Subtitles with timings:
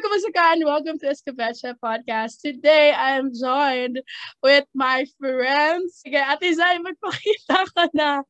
[0.00, 0.52] ka?
[0.52, 2.40] And welcome to Escabeche Podcast.
[2.40, 4.00] Today, I am joined
[4.42, 6.00] with my friends.
[6.00, 8.22] Sige, Ate Zay, magpakita ka na.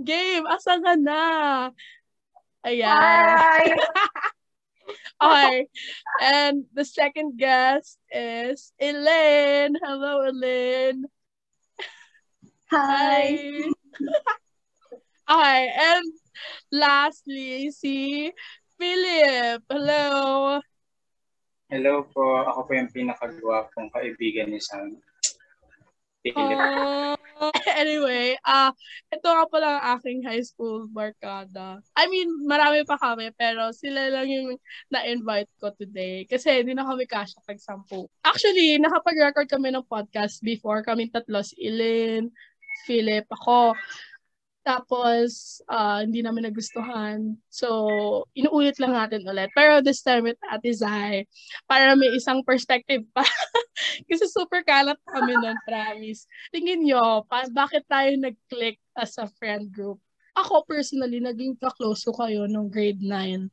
[0.00, 1.68] Game, asa ka na?
[2.64, 2.88] Ayan.
[2.88, 3.76] Hi!
[5.20, 5.68] okay.
[6.24, 9.76] And the second guest is Elaine.
[9.84, 11.04] Hello, Elaine.
[12.72, 13.60] Hi!
[15.28, 16.08] okay, and
[16.72, 18.32] lastly, si
[18.80, 19.62] Philip.
[19.68, 20.64] Hello.
[21.68, 24.96] Hello po, ako po yung pinakagwapong kaibigan ni Sam.
[26.24, 27.12] Uh,
[27.76, 28.70] anyway, ah uh,
[29.12, 31.76] ito nga pala ang aking high school barkada.
[31.92, 34.56] I mean, marami pa kami, pero sila lang yung
[34.88, 36.24] na-invite ko today.
[36.24, 38.08] Kasi hindi na kami kasya pag sampu.
[38.24, 40.80] Actually, nakapag-record kami ng podcast before.
[40.80, 42.32] Kami tatlo, si Ilin,
[42.88, 43.76] Philip, ako.
[44.66, 47.38] Tapos, uh, hindi namin nagustuhan.
[47.48, 47.68] So,
[48.36, 49.48] inuulit lang natin ulit.
[49.56, 51.24] Pero this time with Ate Zai,
[51.64, 53.24] para may isang perspective pa.
[54.08, 56.28] Kasi super kalat kami nun, promise.
[56.52, 60.02] Tingin nyo, pa- bakit tayo nag-click as a friend group?
[60.36, 63.50] Ako personally, naging ka-close ko kayo nung grade 9.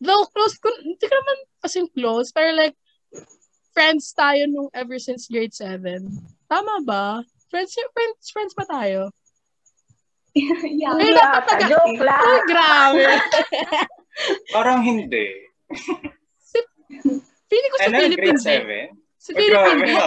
[0.00, 2.72] Though close ko, hindi ko naman kasing close, pero like,
[3.76, 6.08] friends tayo nung ever since grade 7.
[6.48, 7.20] Tama ba?
[7.52, 9.12] Friends, friends, friends pa tayo?
[10.78, 12.22] yeah, Ay, yeah, dapat taga- joke lang.
[12.22, 13.04] Ay, grabe.
[14.54, 15.26] Parang hindi.
[17.50, 18.62] Feeling ko sa Ano, Philippines eh.
[18.62, 19.18] 7?
[19.18, 19.98] Sa Philippines eh.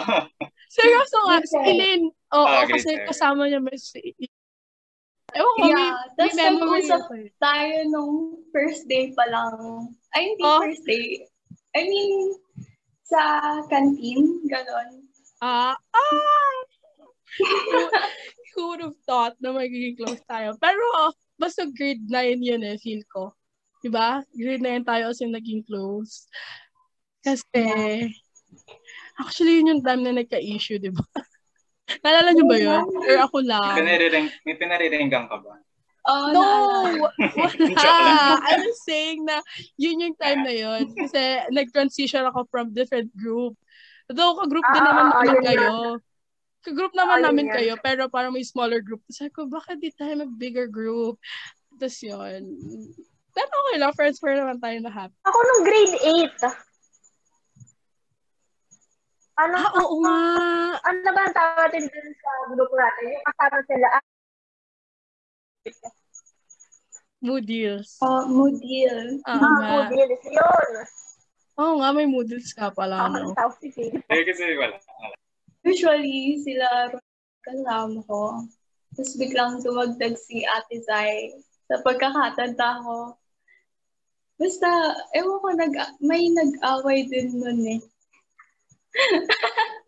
[0.73, 1.57] Seryoso nga, si.
[1.59, 3.05] Elaine, oo, Ah, grade kasi seven.
[3.05, 4.01] kasama niya may si
[5.33, 7.25] Ewan ko, Yeah, may, may memory eh.
[7.41, 8.13] Tayo nung
[8.53, 9.89] first day pa lang.
[10.13, 10.61] Ay, hindi Oh.
[10.61, 11.25] first day.
[11.73, 12.37] I mean,
[13.03, 15.09] sa canteen, ganon.
[15.41, 16.53] Ah, ah!
[18.55, 20.53] Who, would have thought na magiging close tayo?
[20.57, 23.33] Pero, basta grade 9 yun eh, feel ko.
[23.83, 24.23] Diba?
[24.31, 26.25] Grade 9 tayo as in naging close.
[27.23, 27.63] Kasi,
[29.19, 31.03] actually yun yung time na nagka-issue, diba?
[32.03, 32.83] Naalala niyo ba yun?
[32.87, 33.75] Or ako May lang?
[33.75, 35.59] pinariring, may pinariringgan ka ba?
[36.03, 36.43] Oh, No!
[36.43, 38.39] Wala!
[38.51, 39.39] I was saying na
[39.79, 40.91] yun yung time na yun.
[40.91, 43.55] Kasi nag-transition ako from different group.
[44.11, 45.71] Though, ka-group din Ah, naman ah, namin yun kayo.
[46.63, 47.53] Ka-group naman Ah, yun namin yan.
[47.53, 49.03] kayo, pero parang may smaller group.
[49.07, 51.19] Sabi ko, bakit di tayo mag-bigger group?
[51.73, 52.41] Tapos yun.
[53.29, 55.09] Pero okay lang, friends pa naman tayo lahat.
[55.21, 56.39] Ako nung grade 8.
[59.35, 60.17] Ano, Ah, oo nga!
[60.79, 63.05] ano ba ang tawag natin dun sa grupo natin?
[63.11, 63.87] Yung kasama sila.
[63.91, 64.03] Ah,
[67.19, 67.89] Moodles.
[67.99, 69.17] Oh, Moodil.
[69.21, 69.67] Oo mga nga.
[69.89, 70.21] moodles.
[70.23, 70.69] Yun.
[71.55, 73.25] Oo nga, may Moodles ka pala, Ako no?
[73.25, 73.95] ang tawag si Phil.
[73.97, 74.75] Eh, kasi wala.
[74.77, 75.17] wala.
[75.63, 76.91] Usually, sila
[77.43, 78.43] kasama ko.
[78.93, 81.33] Tapos biglang tumagdag si Ate Zai.
[81.71, 83.17] Sa pagkakatanda ko.
[84.37, 84.69] Basta,
[85.15, 85.73] ewan ko, nag,
[86.03, 87.81] may nag-away din nun eh.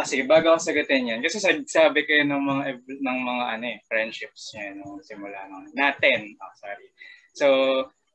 [0.00, 1.20] Ah, sige, bago ako sagutin yan.
[1.20, 2.64] Kasi sab- sabi kayo ng mga
[3.04, 6.40] ng mga ano eh, friendships niya nung simula nung natin.
[6.40, 6.88] Oh, sorry.
[7.36, 7.46] So,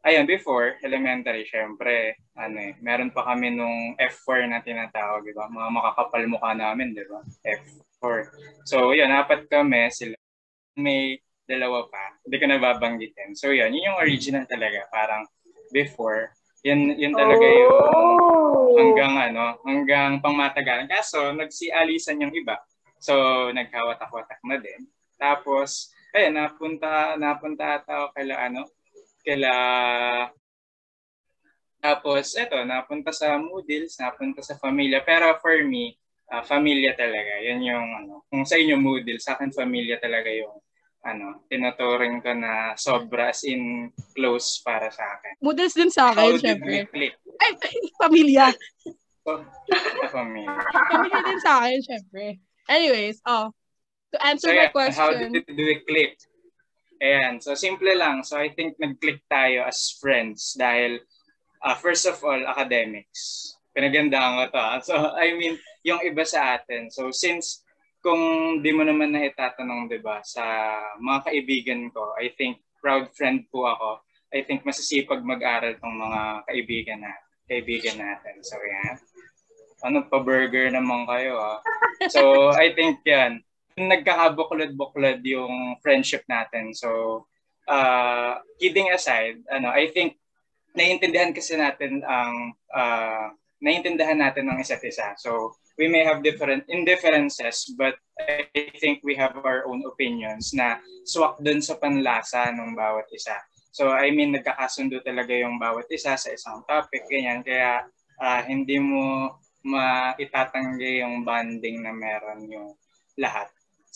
[0.05, 5.49] ayun, before elementary, syempre, ano eh, meron pa kami nung F4 na tinatawag, di ba?
[5.49, 7.25] Mga makakapal mukha namin, di ba?
[7.41, 8.29] F4.
[8.69, 10.13] So, yun, apat kami, sila.
[10.77, 11.17] May
[11.49, 12.21] dalawa pa.
[12.21, 13.33] Hindi ko nababanggitin.
[13.33, 14.85] So, yun, yun yung original talaga.
[14.93, 15.25] Parang
[15.73, 17.73] before, yun, yun talaga yung
[18.65, 18.75] Oh.
[18.75, 20.89] hanggang ano, hanggang pangmatagalan.
[20.89, 22.59] Kaso, nagsialisan yung iba.
[22.99, 23.13] So,
[23.55, 24.89] nagkawatak-watak na din.
[25.15, 28.67] Tapos, ayun, napunta, napunta ata ako kaila, ano,
[29.25, 29.53] kaila,
[31.85, 35.05] tapos, eto, napunta sa Moodles, napunta sa Familia.
[35.05, 35.93] Pero for me,
[36.33, 37.37] ah, Familia talaga.
[37.45, 40.57] Yan yung, ano, kung sa inyo Moodles, sa akin Familia talaga yung,
[41.05, 45.37] ano, tinuturing ko na sobra as in close para sa akin.
[45.37, 47.13] Moodles din sa How akin, did syempre.
[47.37, 47.51] Ay,
[48.01, 48.49] pamilya.
[49.21, 49.45] So,
[50.01, 50.57] sa Familia.
[50.89, 52.41] Pamilya din sa akin, syempre.
[52.65, 53.53] Anyways, oh,
[54.09, 56.17] to answer So my yeah, how question, did we click?
[57.03, 58.23] Ayan, so simple lang.
[58.23, 61.03] So I think nag-click tayo as friends dahil
[61.59, 63.53] uh, first of all, academics.
[63.75, 64.61] Pinagandaan ko to.
[64.61, 64.79] ah.
[64.79, 66.87] So I mean, yung iba sa atin.
[66.87, 67.65] So since
[67.99, 68.21] kung
[68.61, 70.45] di mo naman na itatanong, di ba, sa
[71.01, 73.99] mga kaibigan ko, I think proud friend po ako.
[74.29, 77.11] I think masisipag mag-aral tong mga kaibigan na
[77.49, 78.39] kaibigan natin.
[78.45, 78.95] So yan.
[79.83, 81.59] Ano pa burger naman kayo ah.
[82.13, 83.43] So I think yan
[83.75, 86.71] nagkakabuklod-buklod yung friendship natin.
[86.71, 87.23] So,
[87.67, 90.15] uh, kidding aside, ano, I think
[90.75, 95.15] naiintindihan kasi natin ang uh, naiintindihan natin ang isa't isa.
[95.19, 98.47] So, we may have different indifferences, but I
[98.79, 103.35] think we have our own opinions na swak dun sa panlasa ng bawat isa.
[103.75, 107.43] So I mean, nagkakasundo talaga yung bawat isa sa isang topic, ganyan.
[107.43, 107.83] Kaya
[108.23, 109.35] uh, hindi mo
[109.67, 112.71] maitatanggi yung bonding na meron yung
[113.19, 113.51] lahat.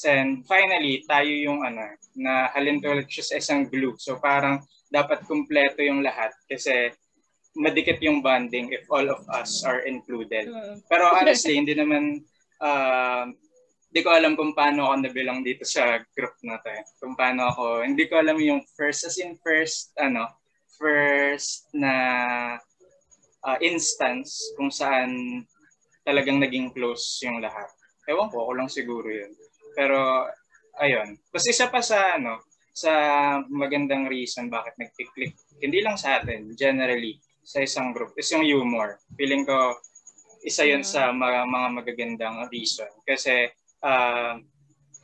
[0.06, 3.96] And finally, tayo yung ano, na halin tulad siya sa isang glue.
[4.00, 6.94] So parang dapat kumpleto yung lahat kasi
[7.58, 10.48] madikit yung bonding if all of us are included.
[10.88, 12.24] Pero honestly, hindi naman
[12.62, 13.28] uh,
[13.90, 16.70] hindi ko alam kung paano ako nabilang dito sa group na to.
[16.70, 16.84] Eh.
[17.02, 20.30] Kung paano ako, hindi ko alam yung first, as in first, ano,
[20.78, 21.94] first na
[23.42, 25.42] uh, instance kung saan
[26.06, 27.66] talagang naging close yung lahat.
[28.06, 29.34] Ewan ko, ako lang siguro yun.
[29.80, 30.28] Pero,
[30.76, 31.16] ayun.
[31.32, 32.44] Tapos isa pa sa, ano,
[32.76, 32.92] sa
[33.48, 39.00] magandang reason bakit nag-click, hindi lang sa atin, generally, sa isang group, is yung humor.
[39.16, 39.80] Feeling ko,
[40.44, 42.92] isa yun sa mga, mga magagandang reason.
[43.08, 43.48] Kasi,
[43.88, 44.36] uh,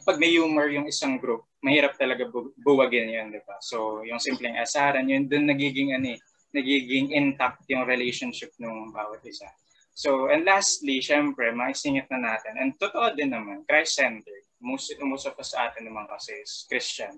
[0.04, 3.56] pag may humor yung isang group, mahirap talaga bu- buwagin yun, di ba?
[3.64, 6.20] So, yung simpleng asaran, yun dun nagiging, ano, eh,
[6.52, 9.48] nagiging intact yung relationship ng bawat isa.
[9.96, 12.60] So, and lastly, syempre, maisingit na natin.
[12.60, 14.45] And totoo din naman, Christ-centered.
[14.66, 17.14] Most, most of us atin naman kasi is Christian.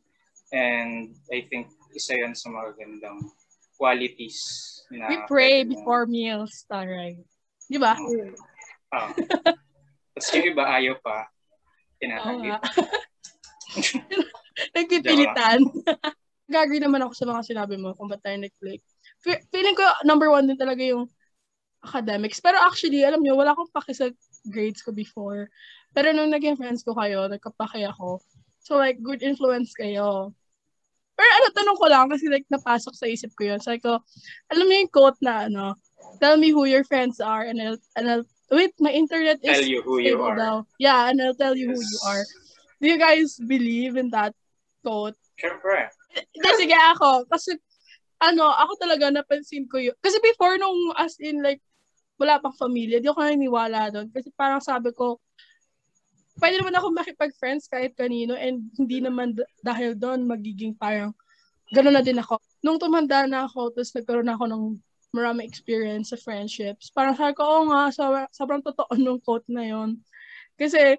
[0.51, 3.19] And I think isa yun sa mga gandang
[3.79, 4.39] qualities
[4.91, 5.07] na...
[5.07, 7.23] We pray before meals, taray.
[7.71, 7.95] Di ba?
[7.95, 8.35] Mm.
[8.95, 9.09] Oh.
[10.15, 11.27] Tapos yung iba ayaw pa.
[11.99, 12.61] Tinatagit.
[14.75, 15.59] Nagpipilitan.
[16.55, 18.79] Gagawin naman ako sa mga sinabi mo kung ba't tayo nag-click.
[19.51, 21.11] Feeling ko number one din talaga yung
[21.83, 22.39] academics.
[22.39, 24.07] Pero actually, alam nyo, wala akong paki sa
[24.47, 25.51] grades ko before.
[25.97, 28.21] Pero nung naging friends ko kayo, nagkapaki ako.
[28.61, 30.29] So like, good influence kayo.
[31.17, 33.57] Pero ano, tanong ko lang kasi like napasok sa isip ko yun.
[33.57, 33.97] Sabi ko,
[34.53, 35.73] alam mo yung quote na ano,
[36.21, 39.67] tell me who your friends are and I'll, and I'll Wait, my internet is tell
[39.67, 40.39] you who you are.
[40.39, 40.63] Daw.
[40.79, 41.75] Yeah, and I'll tell you yes.
[41.75, 42.23] who you are.
[42.79, 44.31] Do you guys believe in that
[44.79, 45.19] quote?
[45.35, 45.91] Siyempre.
[46.15, 47.59] Kasi sige ako, kasi
[48.23, 49.95] ano, ako talaga napansin ko yun.
[49.99, 51.59] Kasi before nung as in like,
[52.15, 54.07] wala pang familia, di ako naniniwala doon.
[54.15, 55.19] Kasi parang sabi ko,
[56.41, 61.13] pwede naman ako makipag-friends kahit kanino and hindi naman d- dahil doon magiging parang
[61.73, 62.39] gano'n na din ako.
[62.63, 64.63] Nung tumanda na ako, tapos nagkaroon ako ng
[65.15, 66.91] marami experience sa friendships.
[66.93, 68.03] Parang sabi ko, oo nga, so,
[68.35, 69.99] sobrang totoo nung quote na yon
[70.59, 70.97] Kasi,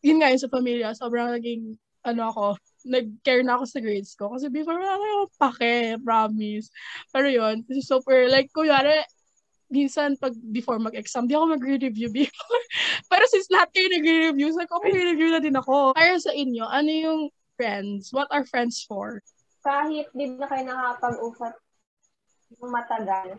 [0.00, 2.46] yun nga yun sa pamilya, sobrang naging, ano ako,
[2.88, 4.32] nag-care na ako sa grades ko.
[4.32, 6.72] Kasi before, wala akong pake, promise.
[7.12, 9.04] Pero yun, super, like, kunyari,
[9.70, 12.64] minsan pag before mag-exam, di ako mag-review before.
[13.10, 15.94] Pero since lahat kayo nag-review, sabi ko, mag-review na din ako.
[15.94, 17.20] Para sa inyo, ano yung
[17.54, 18.10] friends?
[18.10, 19.22] What are friends for?
[19.62, 21.54] Kahit di na kayo nakapag-usap
[22.58, 23.38] yung matagal,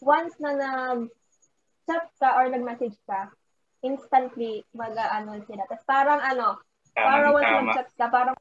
[0.00, 3.28] once na nag-chat ka or nag-message ka,
[3.84, 5.62] instantly mag-ano sila.
[5.68, 6.56] Tapos parang ano,
[6.96, 8.34] parang once nag-chat ka, parang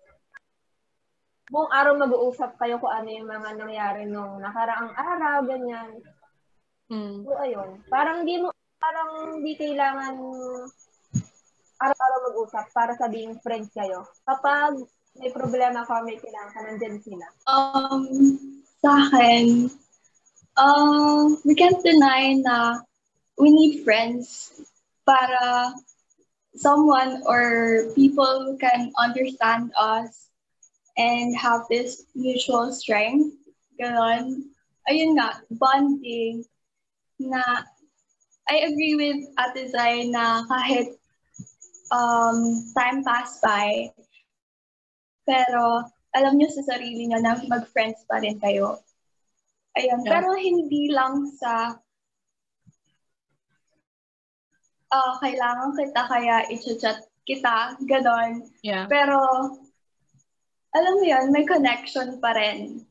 [1.51, 6.01] buong araw mag-uusap kayo kung ano yung mga nangyari nung nakaraang araw, ganyan.
[6.91, 7.25] Mm.
[7.25, 7.69] So, ayun.
[7.89, 10.15] Parang di mo, parang di kailangan
[11.81, 14.05] araw-araw mag-usap para sabing friends kayo.
[14.23, 14.79] Kapag
[15.17, 17.27] may problema ka, may kailangan ka, nandyan sila.
[17.49, 18.03] Um,
[18.79, 19.71] sa akin,
[20.55, 22.85] um, we can't deny na
[23.41, 24.53] we need friends
[25.03, 25.73] para
[26.55, 30.31] someone or people can understand us
[30.95, 33.35] and have this mutual strength.
[33.75, 34.47] Ganon.
[34.87, 36.45] Ayun nga, bonding
[37.19, 37.41] na
[38.45, 40.93] I agree with Ate Zay na kahit
[41.89, 43.89] um, time pass by,
[45.25, 45.81] pero
[46.13, 48.79] alam nyo sa sarili nyo na mag-friends pa rin kayo.
[49.75, 50.05] Ayun.
[50.05, 50.11] Yeah.
[50.13, 51.75] Pero hindi lang sa
[54.93, 58.47] uh, kailangan kita kaya i-chat kita, ganon.
[58.61, 58.85] Yeah.
[58.87, 59.19] Pero,
[60.71, 62.85] alam mo yun, may connection pa rin.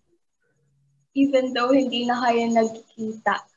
[1.14, 3.53] Even though hindi na kayo nagkikita.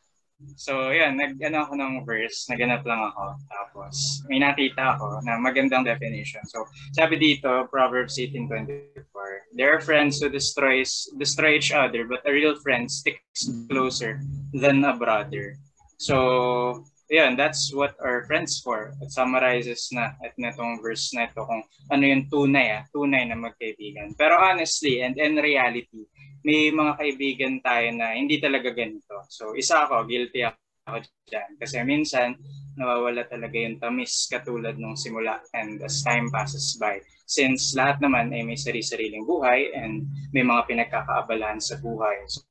[0.54, 3.42] So, yan, nag-ano ako ng verse, naganap lang ako.
[3.50, 6.46] Tapos, may nakita ako na magandang definition.
[6.46, 12.32] So, sabi dito, Proverbs 18.24, There are friends who destroys, destroy each other, but a
[12.32, 14.22] real friend sticks closer
[14.54, 15.58] than a brother.
[15.98, 18.94] So, yan, that's what our friends for.
[19.02, 23.40] It summarizes na at netong verse na ito kung ano yung tunay, ah, tunay na
[23.40, 24.14] magkaibigan.
[24.20, 26.06] Pero honestly, and in reality,
[26.48, 29.28] may mga kaibigan tayo na hindi talaga ganito.
[29.28, 31.60] So isa ako, guilty ako dyan.
[31.60, 32.40] Kasi minsan,
[32.80, 37.04] nawawala talaga yung tamis katulad nung simula and as time passes by.
[37.28, 42.16] Since lahat naman ay may sarili-sariling buhay and may mga pinagkakaabalahan sa buhay.
[42.32, 42.48] So,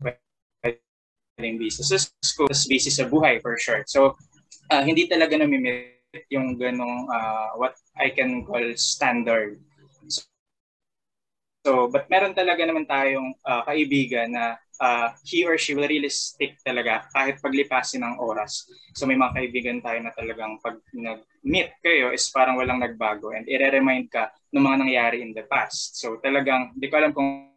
[0.00, 3.84] pwedeng busy sa school, busy sa buhay for sure.
[3.84, 4.16] So,
[4.72, 6.00] uh, hindi talaga namimit
[6.32, 9.60] yung ganong uh, what I can call standard
[11.68, 16.08] So, but meron talaga naman tayong uh, kaibigan na uh, he or she will really
[16.08, 18.64] stick talaga kahit paglipasin ng oras.
[18.96, 23.44] So may mga kaibigan tayo na talagang pag nag-meet kayo is parang walang nagbago and
[23.52, 26.00] i-remind ka ng mga nangyari in the past.
[26.00, 27.52] So talagang, di ko alam kung,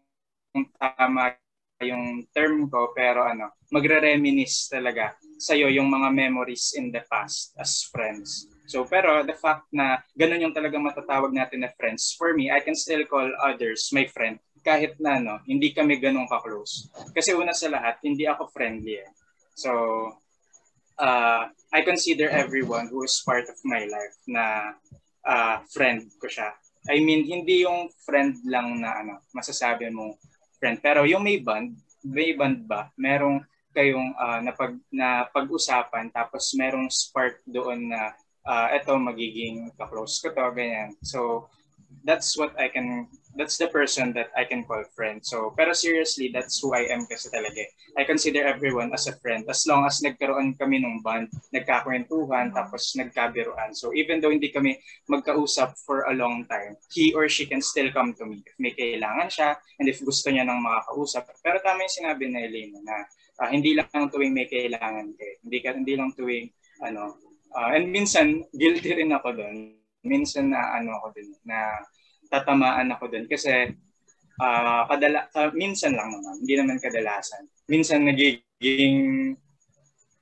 [0.51, 1.39] kung tama
[1.79, 7.55] yung term ko pero ano, magre-reminisce talaga sa iyo yung mga memories in the past
[7.55, 8.50] as friends.
[8.71, 12.63] So pero the fact na ganun yung talagang matatawag natin na friends, for me, I
[12.63, 16.87] can still call others my friend kahit na no, hindi kami ganun ka-close.
[17.11, 19.11] Kasi una sa lahat, hindi ako friendly eh.
[19.57, 19.71] So,
[21.01, 24.77] uh, I consider everyone who is part of my life na
[25.25, 26.53] uh, friend ko siya.
[26.89, 30.17] I mean, hindi yung friend lang na ano, masasabi mo
[30.61, 30.77] friend.
[30.81, 31.73] Pero yung may band,
[32.05, 32.89] may band ba?
[32.97, 33.41] Merong
[33.73, 38.13] kayong uh, napag, na pag-usapan tapos merong spark doon na
[38.45, 40.95] uh, eto magiging ka-close ko to, ganyan.
[41.01, 41.49] So,
[42.03, 45.23] that's what I can that's the person that I can call friend.
[45.23, 47.63] So, pero seriously, that's who I am kasi talaga.
[47.95, 52.91] I consider everyone as a friend as long as nagkaroon kami ng band, nagkakwentuhan, tapos
[52.99, 53.71] nagkabiruan.
[53.71, 57.87] So, even though hindi kami magkausap for a long time, he or she can still
[57.95, 61.31] come to me if may kailangan siya and if gusto niya ng makakausap.
[61.39, 62.95] Pero tama yung sinabi na Elena na
[63.39, 65.33] uh, hindi lang tuwing may kailangan kayo.
[65.39, 66.51] Hindi, ka, hindi lang tuwing
[66.83, 67.15] ano,
[67.55, 69.75] uh, and minsan guilty rin ako doon.
[70.01, 71.77] Minsan na ano ako din na
[72.31, 73.75] tatamaan ako doon kasi
[74.41, 77.45] uh, kadala uh, minsan lang naman, hindi naman kadalasan.
[77.69, 78.99] Minsan nagiging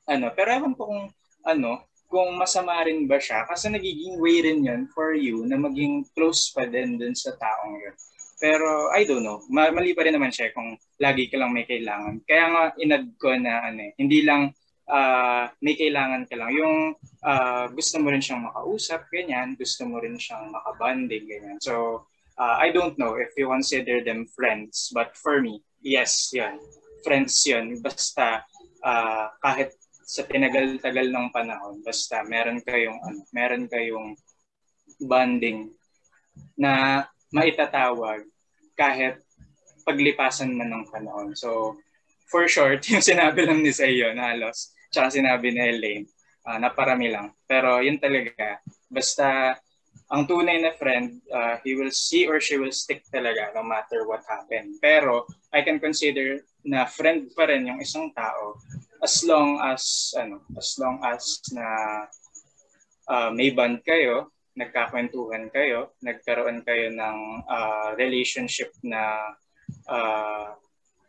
[0.10, 1.04] ano, pero ewan ko kung
[1.46, 6.02] ano, kung masama rin ba siya kasi nagiging way rin yun for you na maging
[6.18, 7.96] close pa din dun sa taong yun.
[8.40, 12.24] Pero I don't know, mali pa rin naman siya kung lagi ka lang may kailangan.
[12.26, 14.50] Kaya nga inad ko na ano, eh, hindi lang
[14.90, 16.52] uh, may kailangan ka lang.
[16.58, 16.76] Yung
[17.24, 19.54] uh, gusto mo rin siyang makausap, ganyan.
[19.56, 21.58] Gusto mo rin siyang makabanding, ganyan.
[21.62, 22.06] So,
[22.36, 24.90] uh, I don't know if you consider them friends.
[24.92, 26.58] But for me, yes, yan.
[27.06, 27.80] Friends yun.
[27.80, 28.44] Basta
[28.84, 29.78] uh, kahit
[30.10, 34.18] sa tinagal-tagal ng panahon, basta meron kayong, ano, meron kayong
[35.06, 35.70] bonding
[36.58, 38.26] na maitatawag
[38.74, 39.22] kahit
[39.86, 41.38] paglipasan man ng panahon.
[41.38, 41.78] So,
[42.26, 46.06] for short, yung sinabi lang ni Sayo na halos, tsaka sinabi ni Elaine,
[46.46, 47.34] uh, naparami lang.
[47.46, 49.58] Pero yun talaga, basta
[50.10, 54.10] ang tunay na friend, uh, he will see or she will stick talaga no matter
[54.10, 54.74] what happen.
[54.82, 58.58] Pero I can consider na friend pa rin yung isang tao
[59.00, 61.66] as long as ano, as long as na
[63.08, 67.18] uh, may bond kayo, nagkakwentuhan kayo, nagkaroon kayo ng
[67.48, 69.34] uh, relationship na
[69.88, 70.52] uh,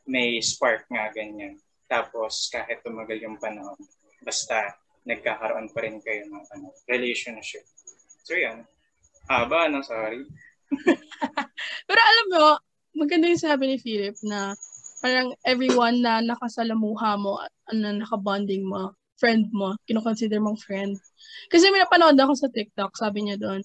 [0.06, 1.58] may spark nga ganyan.
[1.90, 3.74] Tapos kahit tumagal yung panahon,
[4.22, 7.66] basta nagkakaroon pa rin kayo ng ano, relationship.
[8.22, 8.62] So yan.
[9.26, 9.82] Haba, no?
[9.82, 10.22] Sorry.
[11.90, 12.46] Pero alam mo,
[12.94, 14.54] maganda yung sabi ni Philip na
[15.02, 17.42] parang everyone na nakasalamuha mo,
[17.74, 20.94] na nakabonding mo, friend mo, kinoconsider mong friend.
[21.50, 23.60] Kasi may napanood ako sa TikTok, sabi niya doon,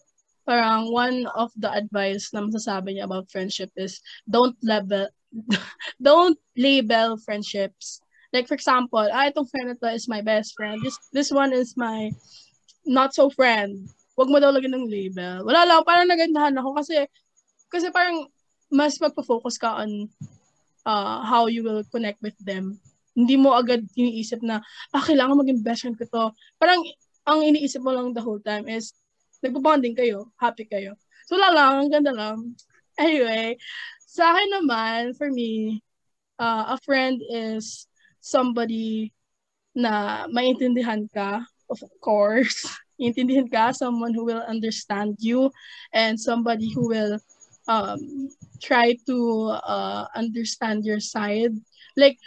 [0.48, 5.10] parang one of the advice na masasabi niya about friendship is don't label
[6.08, 8.05] don't label friendships
[8.36, 10.84] Like for example, ah, itong friend na is my best friend.
[10.84, 12.12] This this one is my
[12.84, 13.88] not so friend.
[14.20, 15.48] Huwag mo daw lagyan ng label.
[15.48, 17.08] Wala lang, parang nagandahan ako kasi
[17.72, 18.28] kasi parang
[18.68, 20.12] mas magpo-focus ka on
[20.84, 22.76] uh, how you will connect with them.
[23.16, 24.60] Hindi mo agad iniisip na,
[24.92, 26.26] ah, kailangan maging best friend ko to.
[26.60, 26.84] Parang
[27.24, 28.92] ang iniisip mo lang the whole time is,
[29.40, 31.00] nagbabonding kayo, happy kayo.
[31.26, 32.38] So, wala lang, ang ganda lang.
[33.00, 33.58] Anyway,
[34.06, 35.82] sa akin naman, for me,
[36.40, 37.88] uh, a friend is
[38.26, 39.14] somebody
[39.78, 42.66] na maintindihan ka, of course.
[42.98, 45.54] Intindihan ka, someone who will understand you
[45.94, 47.22] and somebody who will
[47.70, 48.32] um,
[48.64, 51.54] try to uh, understand your side.
[51.94, 52.18] Like,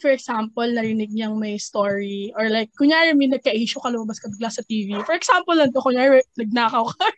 [0.00, 4.48] for example, narinig niyang may story or like, kunyari may nagka-issue ka, lumabas ka bigla
[4.48, 4.94] sa TV.
[5.04, 7.08] For example lang to, kunyari nagnakaw ka.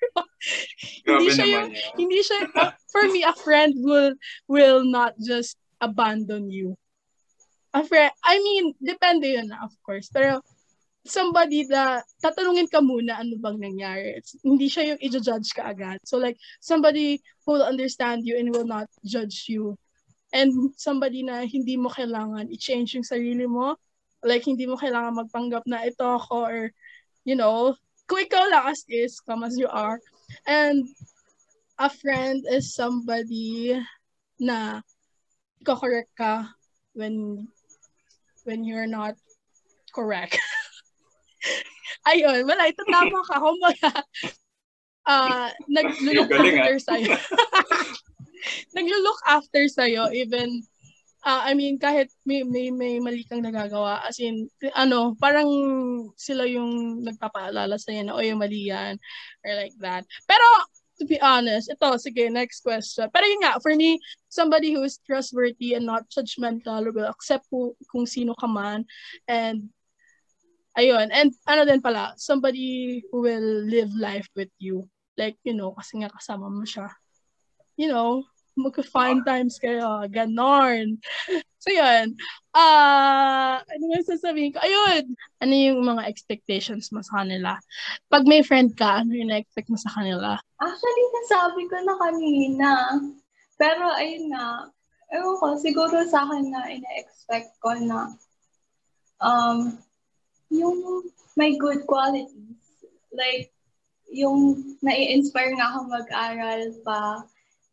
[1.07, 4.17] hindi siya yung, hindi siya, uh, for me, a friend will
[4.49, 6.75] will not just abandon you
[7.79, 10.11] a friend, I mean, depende yun of course.
[10.11, 10.43] Pero,
[11.09, 14.21] somebody na tatanungin ka muna ano bang nangyari.
[14.21, 15.99] It's, hindi siya yung i-judge ka agad.
[16.05, 19.81] So like, somebody who will understand you and will not judge you.
[20.37, 23.81] And somebody na hindi mo kailangan i-change yung sarili mo.
[24.21, 26.61] Like, hindi mo kailangan magpanggap na ito ako or,
[27.25, 27.73] you know,
[28.05, 29.97] kung ikaw lang as is, come as you are.
[30.45, 30.85] And
[31.81, 33.79] a friend is somebody
[34.37, 34.85] na
[35.65, 36.53] ko-correct ka
[36.93, 37.49] when
[38.49, 39.13] when you're not
[39.93, 40.41] correct.
[42.09, 43.37] Ayun, wala, ito tama ka.
[43.37, 43.93] Kumbaga,
[45.05, 46.81] uh, naglulok ah.
[46.81, 47.13] sa'yo.
[48.77, 50.65] naglo-look after sa'yo, even,
[51.29, 55.49] uh, I mean, kahit may, may, may mali kang nagagawa, as in, ano, parang
[56.17, 58.97] sila yung nagpapaalala sa'yo na, o yung mali yan,
[59.45, 60.09] or like that.
[60.25, 60.47] Pero,
[60.99, 63.07] to be honest, ito, sige, next question.
[63.15, 67.75] Pero yun nga, for me, somebody who is trustworthy and not judgmental will accept who,
[67.91, 68.83] kung sino ka man,
[69.31, 69.71] and
[70.75, 74.87] ayun, and ano din pala, somebody who will live life with you.
[75.19, 76.91] Like, you know, kasi nga kasama mo siya.
[77.79, 78.27] You know,
[78.59, 80.03] mag-fine times kayo.
[80.11, 80.99] Ganon.
[81.59, 82.15] So, yun.
[82.55, 84.63] Ah, uh, ano nga sasabihin ko?
[84.63, 85.15] Ayun!
[85.43, 87.59] Ano yung mga expectations mo sa kanila?
[88.11, 90.39] Pag may friend ka, ano yung na-expect mo sa kanila?
[90.63, 92.71] Actually, nasabi ko na kanina.
[93.59, 94.71] Pero, ayun nga.
[95.11, 98.15] Ewan ko, siguro sa akin na ina-expect ko na
[99.19, 99.75] um,
[100.51, 102.59] yung may good qualities.
[103.11, 103.51] Like,
[104.09, 107.23] yung nai-inspire nga ako mag-aral pa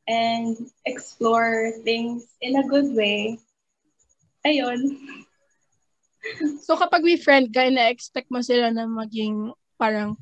[0.08, 3.38] and explore things in a good way.
[4.46, 4.98] Ayun.
[6.62, 10.18] So kapag may friend ka, ina-expect mo sila na maging parang,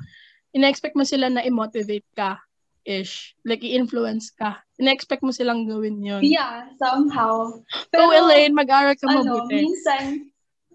[0.55, 2.39] ina-expect mo sila na i-motivate ka
[2.83, 3.35] ish.
[3.47, 4.59] Like, i-influence ka.
[4.79, 6.19] Ina-expect mo silang gawin yun.
[6.23, 7.63] Yeah, somehow.
[7.91, 9.63] Pero, so, Elaine, mag-aral ka ano, mabuti.
[9.63, 10.27] minsan,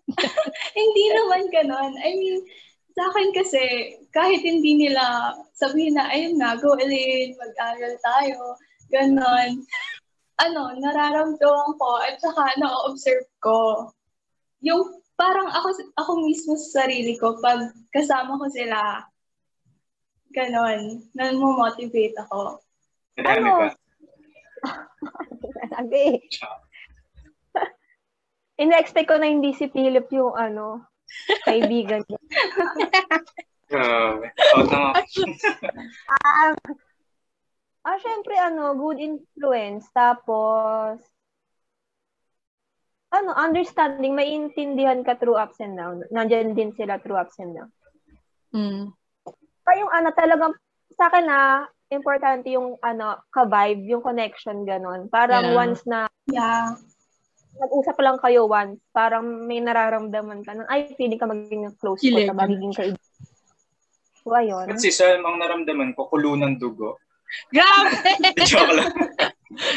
[0.80, 1.92] hindi naman ganon.
[2.00, 2.40] I mean,
[2.96, 3.64] sa akin kasi,
[4.10, 8.56] kahit hindi nila sabihin na, ayun na, go Elaine, mag-aral tayo,
[8.92, 9.64] ganon.
[10.38, 13.90] Ano, nararamdaman ko at saka na-observe ko.
[14.62, 15.68] Yung parang ako,
[15.98, 19.02] ako mismo sa sarili ko, pag kasama ko sila,
[20.30, 22.62] ganon, nan-motivate ako.
[23.18, 23.66] Ano?
[23.66, 23.68] ba?
[25.74, 26.22] Sabi.
[28.62, 30.86] Ina-expect ko na hindi si Philip yung ano,
[31.46, 32.20] kaibigan niya.
[33.68, 34.32] Grabe.
[34.56, 34.92] Out na nga.
[37.88, 39.88] Ah, syempre, ano, good influence.
[39.96, 41.00] Tapos,
[43.08, 46.04] ano, understanding, maintindihan ka through ups and downs.
[46.12, 47.72] Nandyan din sila through ups and downs.
[48.52, 48.92] Mm.
[49.64, 50.52] Pa yung ano, talagang,
[51.00, 55.08] sa akin na, importante yung, ano, ka-vibe, yung connection, ganon.
[55.08, 55.56] Parang Yeah.
[55.56, 56.76] once na, Yeah.
[57.56, 62.28] nag-usap lang kayo once, parang may nararamdaman ka ay, feeling ka magiging close ko Kilig.
[62.28, 63.08] na magiging kaibigan.
[64.20, 64.68] So, ayun.
[64.68, 67.00] At si Sam, ang naramdaman ko, kulo ng dugo.
[67.48, 67.94] Grabe!
[68.42, 68.92] Joke lang.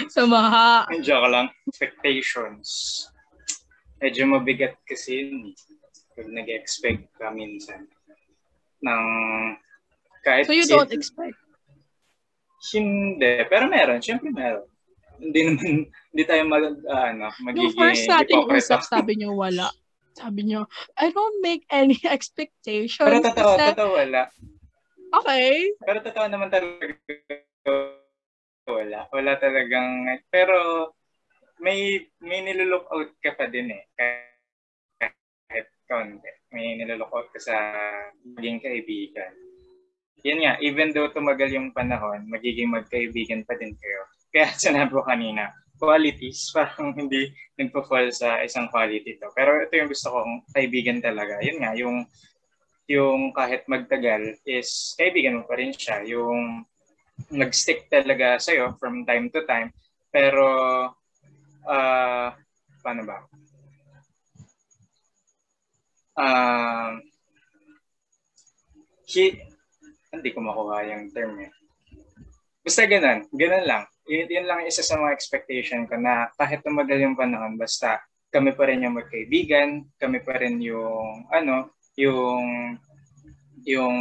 [0.07, 0.87] Samaha.
[0.99, 1.47] Joke lang.
[1.65, 2.67] Expectations.
[3.97, 5.51] Medyo mabigat kasi yun.
[5.51, 5.55] eh.
[6.11, 7.87] Pag nag-expect ka minsan.
[8.81, 9.03] Ng
[10.21, 11.37] kahit So you si- don't expect?
[12.71, 13.41] Hindi.
[13.47, 13.99] Pero meron.
[13.99, 14.67] Siyempre meron.
[15.17, 18.57] Hindi naman, hindi tayo mag, ah, ano, magiging Yung first hypocrite.
[18.59, 19.69] usap, sabi niyo wala.
[20.11, 20.65] Sabi niyo,
[20.97, 23.01] I don't make any expectations.
[23.01, 24.21] Pero totoo, kasi- totoo wala.
[25.11, 25.75] Okay.
[25.83, 26.95] Pero totoo naman talaga
[28.71, 28.99] wala.
[29.11, 30.91] Wala talagang, pero
[31.61, 33.83] may may nilulook out ka pa din eh.
[34.97, 36.31] Kahit, konti.
[36.55, 37.55] May nilulook out ka sa
[38.23, 39.33] maging kaibigan.
[40.21, 44.01] Yan nga, even though tumagal yung panahon, magiging magkaibigan pa din kayo.
[44.31, 45.49] Kaya sinabi ko kanina,
[45.81, 49.33] qualities, parang hindi nagpo-fall sa isang quality to.
[49.33, 51.41] Pero ito yung gusto kong kaibigan talaga.
[51.41, 52.05] Yun nga, yung
[52.91, 56.03] yung kahit magtagal is kaibigan mo pa rin siya.
[56.03, 56.67] Yung
[57.31, 59.71] nag-stick talaga sa'yo from time to time.
[60.11, 60.45] Pero,
[61.63, 62.35] ah
[62.81, 63.17] paano ba?
[66.17, 66.97] Ah,
[69.07, 69.39] he,
[70.11, 71.51] hindi ko makuha yung term eh.
[72.61, 73.83] Basta ganun, ganun lang.
[74.05, 78.01] Yun, yun lang isa sa mga expectation ko na kahit tumagal yung panahon, basta
[78.33, 82.77] kami pa rin yung magkaibigan, kami pa rin yung, ano, yung,
[83.61, 83.97] yung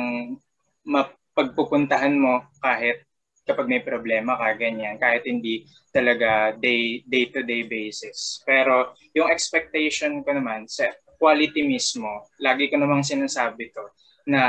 [0.89, 3.05] mapagpupuntahan mo kahit
[3.45, 8.41] kapag may problema ka, ganyan, kahit hindi talaga day, day-to-day basis.
[8.47, 10.87] Pero yung expectation ko naman sa
[11.19, 13.85] quality mismo, lagi ko namang sinasabi to,
[14.31, 14.43] na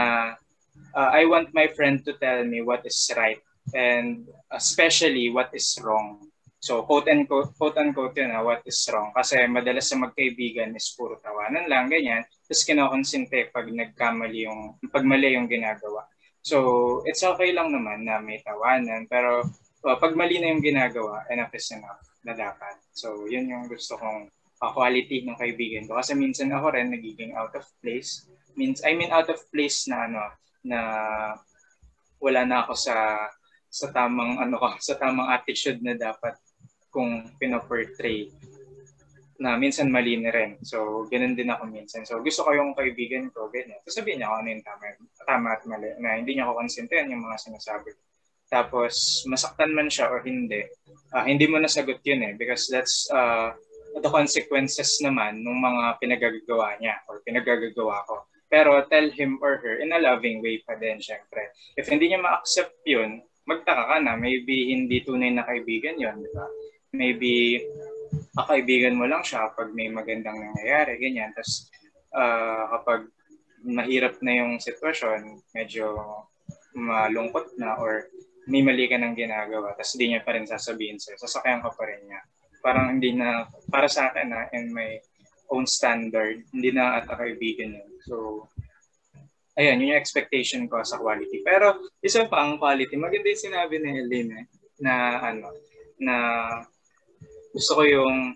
[0.93, 3.41] uh, I want my friend to tell me what is right
[3.73, 6.29] and especially what is wrong.
[6.61, 9.09] So, quote and quote, quote unquote yun, ah, what is wrong.
[9.17, 12.21] Kasi madalas sa magkaibigan is puro tawanan lang, ganyan.
[12.51, 16.03] Tapos kinakonsinte pag nagkamali yung, pag mali yung ginagawa.
[16.43, 19.07] So, it's okay lang naman na may tawanan.
[19.07, 19.47] Pero
[19.87, 22.75] uh, pag mali na yung ginagawa, enough is enough na dapat.
[22.91, 24.27] So, yun yung gusto kong
[24.59, 25.95] uh, quality ng kaibigan ko.
[26.03, 28.27] Kasi minsan ako rin nagiging out of place.
[28.59, 30.23] Means, I mean out of place na ano,
[30.67, 30.79] na
[32.19, 32.95] wala na ako sa
[33.71, 36.35] sa tamang ano ko, sa tamang attitude na dapat
[36.91, 38.27] kung pinoportray
[39.41, 40.61] na minsan mali na rin.
[40.61, 42.05] So, ganun din ako minsan.
[42.05, 43.81] So, gusto ko yung kaibigan ko, ganyan.
[43.89, 44.85] So, sabihin niya ako ano yung tama,
[45.25, 47.91] tama at mali, na hindi niya ako konsintihan yung mga sinasabi.
[48.51, 50.59] tapos masaktan man siya or hindi,
[51.15, 53.55] uh, hindi mo nasagot yun eh because that's uh,
[53.95, 58.27] the consequences naman ng mga pinagagagawa niya or pinagagagawa ko.
[58.51, 61.55] Pero tell him or her in a loving way pa din, syempre.
[61.79, 64.19] If hindi niya ma-accept yun, magtaka ka na.
[64.19, 66.45] Maybe hindi tunay na kaibigan yon di ba?
[66.91, 67.63] Maybe
[68.35, 71.35] kakaibigan mo lang siya pag may magandang nangyayari, ganyan.
[71.35, 71.67] Tapos
[72.15, 73.11] uh, kapag
[73.61, 75.95] mahirap na yung sitwasyon, medyo
[76.73, 78.07] malungkot na or
[78.49, 81.83] may mali ka ng ginagawa, tapos hindi niya pa rin sasabihin sa'yo, sasakyan ka pa
[81.85, 82.21] rin niya.
[82.61, 84.97] Parang hindi na, para sa akin na, in my
[85.53, 87.91] own standard, hindi na ata kaibigan yun.
[88.01, 88.15] So,
[89.59, 91.45] ayan, yun yung expectation ko sa quality.
[91.45, 94.45] Pero, isa pa ang quality, maganda yung sinabi ni Helene eh,
[94.81, 95.47] na, ano,
[96.01, 96.15] na
[97.51, 98.35] gusto ko yung,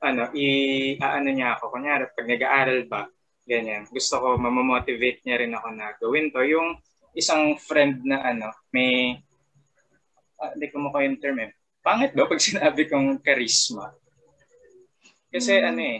[0.00, 1.76] ano, i-ano niya ako.
[1.76, 3.04] Kunyari, pag nag-aaral ba,
[3.44, 6.40] ganyan, gusto ko mamomotivate niya rin ako na gawin to.
[6.46, 6.80] Yung
[7.12, 9.20] isang friend na, ano, may,
[10.40, 11.52] hindi uh, ko mukha yung term eh.
[11.84, 13.92] Pangit ba pag sinabi kong charisma?
[15.30, 15.68] Kasi mm.
[15.68, 15.98] ano eh,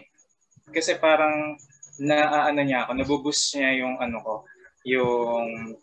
[0.71, 1.55] kasi parang
[2.01, 4.35] na ano niya ako, nabubus niya yung ano ko,
[4.89, 5.77] yung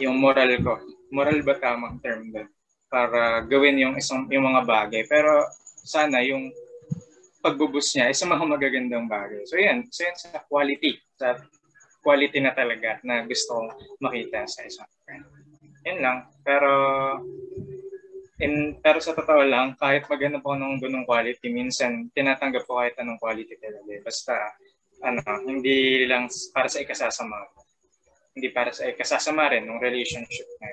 [0.00, 0.80] yung moral ko.
[1.12, 2.48] Moral ba tamang term doon?
[2.88, 5.02] Para gawin yung isang yung mga bagay.
[5.04, 5.44] Pero
[5.82, 6.54] sana yung
[7.42, 9.42] pagbubus niya ay sa mga magagandang bagay.
[9.50, 11.34] So yan, so yan sa quality, sa
[12.02, 15.26] quality na talaga na gusto kong makita sa isang friend.
[15.86, 16.18] Yan lang.
[16.46, 16.70] Pero
[18.38, 22.94] in, pero sa totoo lang, kahit maganda po ng ganung quality, minsan tinatanggap ko kahit
[22.98, 23.90] anong quality talaga.
[24.02, 24.34] Basta,
[25.02, 27.38] ano, hindi lang para sa ikasasama.
[28.34, 30.70] Hindi para sa ikasasama rin ng relationship na.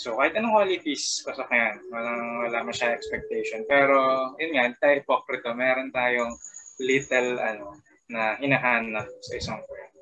[0.00, 1.76] So, kahit anong qualities, pasok yan.
[1.92, 3.68] Walang, wala masyadong expectation.
[3.68, 5.44] Pero, yun nga, tayo hypocrite.
[5.52, 6.32] Meron tayong
[6.80, 7.76] little, ano,
[8.08, 9.92] na hinahanap sa isang friend.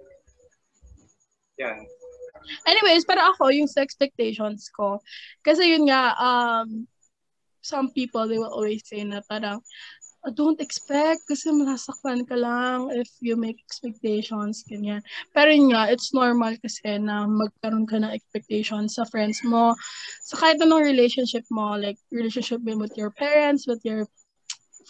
[1.58, 1.82] Yan.
[2.62, 5.02] Anyways, pero ako, yung sa expectations ko,
[5.42, 6.86] kasi yun nga, um,
[7.58, 9.66] some people, they will always say na parang, oh,
[10.34, 15.00] don't expect kasi masasaktan ka lang if you make expectations, ganyan.
[15.32, 19.72] Pero yun nga, it's normal kasi na magkaroon ka ng expectations sa friends mo,
[20.26, 24.04] sa kahit anong relationship mo, like relationship with your parents, with your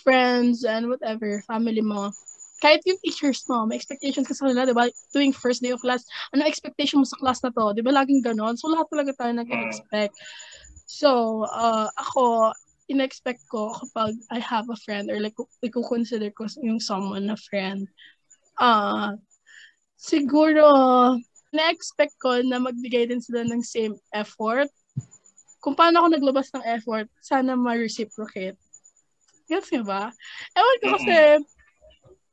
[0.02, 2.10] friends, and whatever, family mo
[2.58, 4.90] kahit yung teachers mo, may expectations ka sa kanila, di ba?
[5.14, 6.02] Tuwing first day of class,
[6.34, 7.70] ano expectation mo sa class na to?
[7.70, 8.58] Di ba laging ganon?
[8.58, 10.14] So, lahat talaga tayo nag-expect.
[10.90, 12.50] So, uh, ako,
[12.88, 17.84] in-expect ko kapag I have a friend or like, i-consider ko yung someone na friend.
[18.56, 19.14] Uh,
[20.00, 20.64] siguro,
[21.52, 24.68] na-expect ko na magbigay din sila ng same effort.
[25.60, 28.56] Kung paano ako naglabas ng effort, sana ma-reciprocate.
[29.48, 30.12] Yes, ba?
[30.56, 31.16] Ewan ko kasi,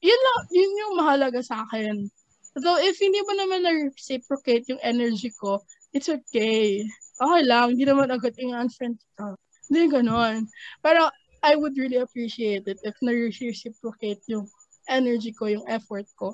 [0.03, 2.11] yun lang, yun yung mahalaga sa akin.
[2.55, 5.59] So, if hindi mo naman na-reciprocate yung energy ko,
[5.91, 6.83] it's okay.
[7.15, 9.35] Okay lang, hindi naman agad yung unfriend ka.
[9.69, 10.45] Hindi ganon.
[10.81, 11.09] Pero,
[11.45, 14.49] I would really appreciate it if na-reciprocate yung
[14.89, 16.33] energy ko, yung effort ko.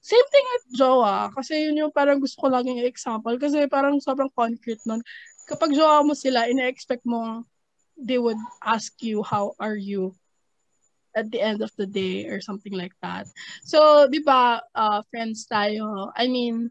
[0.00, 1.28] Same thing at jowa.
[1.36, 3.36] Kasi yun yung parang gusto ko laging example.
[3.36, 5.04] Kasi parang sobrang concrete nun.
[5.44, 7.44] Kapag jowa mo sila, ina-expect mo
[8.00, 10.16] they would ask you, how are you?
[11.16, 13.26] at the end of the day or something like that.
[13.66, 16.14] So, di ba, uh, friends tayo.
[16.14, 16.70] I mean,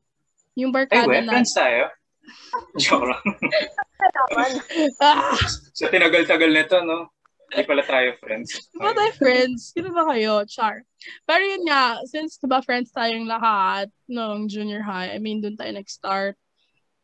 [0.55, 1.31] yung barkada Ay, na...
[1.35, 1.91] friends tayo?
[2.83, 3.25] Joke lang.
[5.03, 5.35] ah!
[5.73, 7.11] so, tinagal-tagal nito, no?
[7.49, 8.69] Hindi pala tayo friends.
[8.69, 9.73] Di ba tayo friends?
[9.73, 10.45] Sino ba kayo?
[10.45, 10.85] Char.
[11.25, 15.57] Pero yun nga, since di ba friends tayong lahat nung junior high, I mean, doon
[15.57, 16.37] tayo nag-start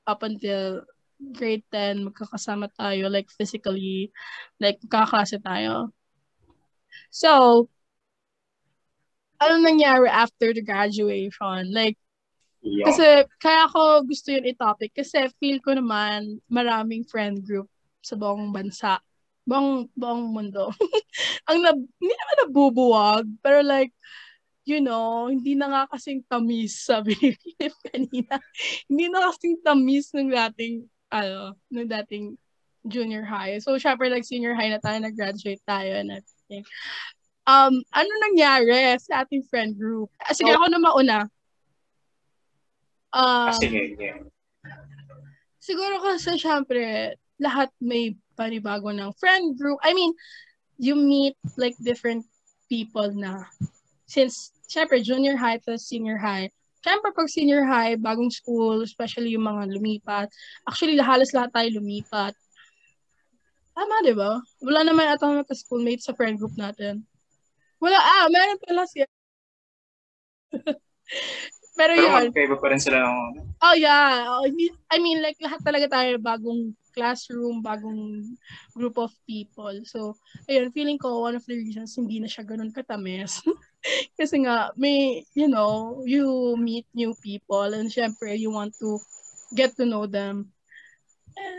[0.05, 0.85] up until
[1.17, 4.13] grade 10, magkakasama tayo, like physically,
[4.61, 5.89] like kakaklase tayo.
[7.09, 7.65] So,
[9.41, 11.73] ano nangyari after the graduation?
[11.73, 11.97] Like,
[12.65, 12.85] yeah.
[12.89, 13.05] kasi
[13.37, 17.69] kaya ako gusto yun i-topic kasi feel ko naman maraming friend group
[18.01, 19.01] sa buong bansa.
[19.45, 20.73] Buong, buong mundo.
[21.49, 23.93] Ang na, hindi naman nabubuwag, pero like,
[24.65, 28.35] you know, hindi na nga kasing tamis, sabi ni Philip kanina.
[28.89, 32.37] hindi na kasing tamis ng dating, ano, ng dating
[32.85, 33.57] junior high.
[33.61, 36.65] So, syempre, like, senior high na tayo, nag-graduate tayo and everything
[37.45, 40.09] um, ano nangyari sa ating friend group?
[40.21, 40.57] Ah, sige, oh.
[40.57, 41.19] ako na mauna.
[43.15, 44.19] Um, ah, sige, yeah.
[45.63, 49.79] Siguro kasi, syempre, lahat may panibago ng friend group.
[49.81, 50.11] I mean,
[50.75, 52.27] you meet like different
[52.67, 53.47] people na.
[54.05, 56.51] Since, syempre, junior high to senior high.
[56.83, 60.29] Syempre, pag senior high, bagong school, especially yung mga lumipat.
[60.67, 62.35] Actually, halos lahat tayo lumipat.
[63.73, 64.37] Tama, di ba?
[64.59, 67.07] Wala naman atang magka-schoolmate sa friend group natin.
[67.79, 69.07] Wala, ah, meron pala siya.
[71.75, 72.31] Pero, Pero yun.
[72.31, 73.19] magkaiba pa rin sila ng...
[73.59, 74.23] Oh, yeah.
[74.31, 78.23] Oh, I mean, like, lahat talaga tayo bagong classroom, bagong
[78.71, 79.75] group of people.
[79.83, 80.15] So,
[80.47, 83.43] ayun, feeling ko one of the reasons hindi na siya ganun katamis.
[84.19, 88.97] Kasi nga, may, you know, you meet new people and syempre, you want to
[89.51, 90.55] get to know them.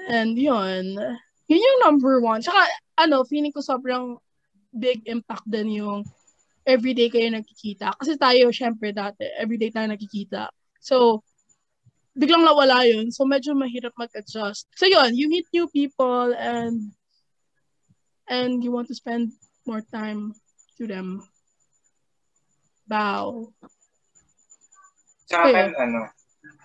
[0.09, 0.97] And yun,
[1.47, 2.41] yun yung number one.
[2.41, 2.65] Tsaka,
[2.97, 4.17] ano, feeling ko sobrang
[4.73, 6.09] big impact din yung
[6.67, 7.95] everyday kayo nagkikita.
[7.95, 10.51] Kasi tayo, syempre dati, everyday tayo nagkikita.
[10.83, 11.23] So,
[12.19, 13.15] biglang nawala yun.
[13.15, 14.67] So, medyo mahirap mag-adjust.
[14.75, 16.91] So, yun, you meet new people and
[18.27, 19.31] and you want to spend
[19.63, 20.35] more time
[20.77, 21.23] to them.
[22.91, 23.55] Wow.
[25.31, 26.11] Sa akin, ano,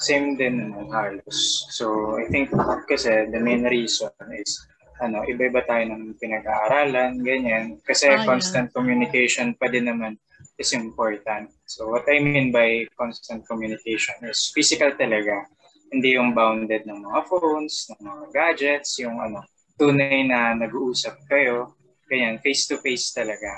[0.01, 1.69] same din naman halos.
[1.69, 2.49] So, I think
[2.89, 4.65] kasi the main reason is
[5.01, 7.81] ano, iba-iba tayo ng pinag-aaralan, ganyan.
[7.81, 8.21] Kasi yeah.
[8.21, 10.13] constant communication pa din naman
[10.61, 11.49] is important.
[11.65, 15.49] So, what I mean by constant communication is physical talaga.
[15.89, 19.41] Hindi yung bounded ng mga phones, ng mga gadgets, yung ano,
[19.81, 21.73] tunay na nag-uusap kayo.
[22.05, 23.49] Ganyan, face-to-face talaga.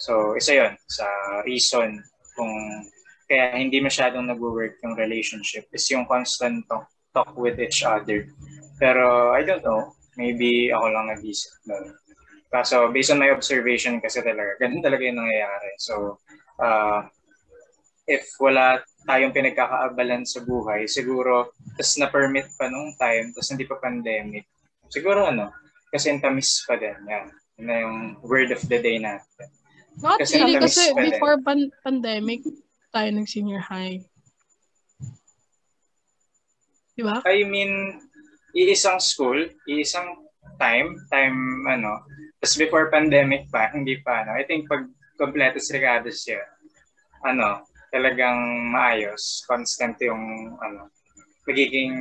[0.00, 1.06] So, isa yon sa
[1.44, 2.00] reason
[2.34, 2.54] kung
[3.28, 8.26] kaya hindi masyadong nag-work yung relationship is yung constant talk, talk with each other.
[8.82, 11.94] Pero, I don't know, maybe ako lang nag-isip nun.
[12.52, 15.72] Kaso, based on my observation kasi talaga, ganun talaga yung nangyayari.
[15.80, 16.20] So,
[16.60, 17.00] uh,
[18.04, 23.80] if wala tayong pinagkakaabalan sa buhay, siguro, tas na-permit pa nung time, tas hindi pa
[23.80, 24.44] pandemic,
[24.92, 25.48] siguro ano,
[25.88, 26.96] kasi tamis pa din.
[27.08, 27.26] Yan.
[27.60, 29.48] Yun na yung word of the day natin.
[30.00, 31.12] Not Kasi really, kasi pa din.
[31.12, 32.40] before pan- pandemic,
[32.92, 34.00] tayo nag-senior high.
[36.96, 37.20] Di ba?
[37.28, 38.00] I mean,
[38.52, 40.28] iisang school, iisang
[40.60, 41.36] time, time
[41.68, 42.04] ano,
[42.42, 46.42] tapos before pandemic pa, hindi pa, ano, I think pag completos regados siya,
[47.22, 47.62] ano,
[47.94, 48.38] talagang
[48.74, 50.90] maayos, constant yung, ano,
[51.46, 51.94] magiging,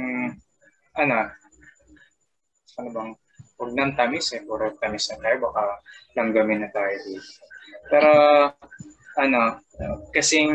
[0.97, 1.17] ano,
[2.79, 3.11] ano bang,
[3.61, 5.63] huwag nang tamis eh, puro tamis na tayo, baka
[6.17, 7.29] langgamin na tayo dito.
[7.93, 8.11] Pero,
[9.21, 9.61] ano,
[10.09, 10.53] kasing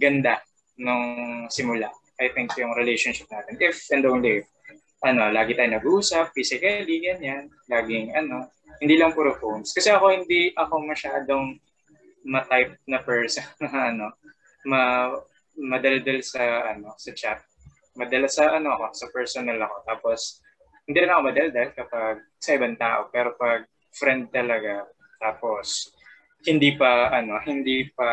[0.00, 0.40] ganda
[0.80, 1.92] nung simula.
[2.16, 3.58] I think yung relationship natin.
[3.58, 4.48] If and only if,
[5.02, 7.50] ano, lagi tayo nag-uusap, physically, ganyan.
[7.66, 8.46] Laging, ano,
[8.78, 9.74] hindi lang puro phones.
[9.74, 11.58] Kasi ako, hindi ako masyadong
[12.22, 14.06] ma-type na person na, ano,
[14.62, 15.10] ma
[15.58, 17.38] madaldal sa, ano, sa chat.
[17.98, 19.76] Madala sa, ano ako, sa personal ako.
[19.84, 20.40] Tapos,
[20.88, 23.10] hindi rin ako madaldal kapag sa ibang tao.
[23.12, 24.86] Pero pag friend talaga,
[25.20, 25.92] tapos,
[26.46, 28.08] hindi pa, ano, hindi pa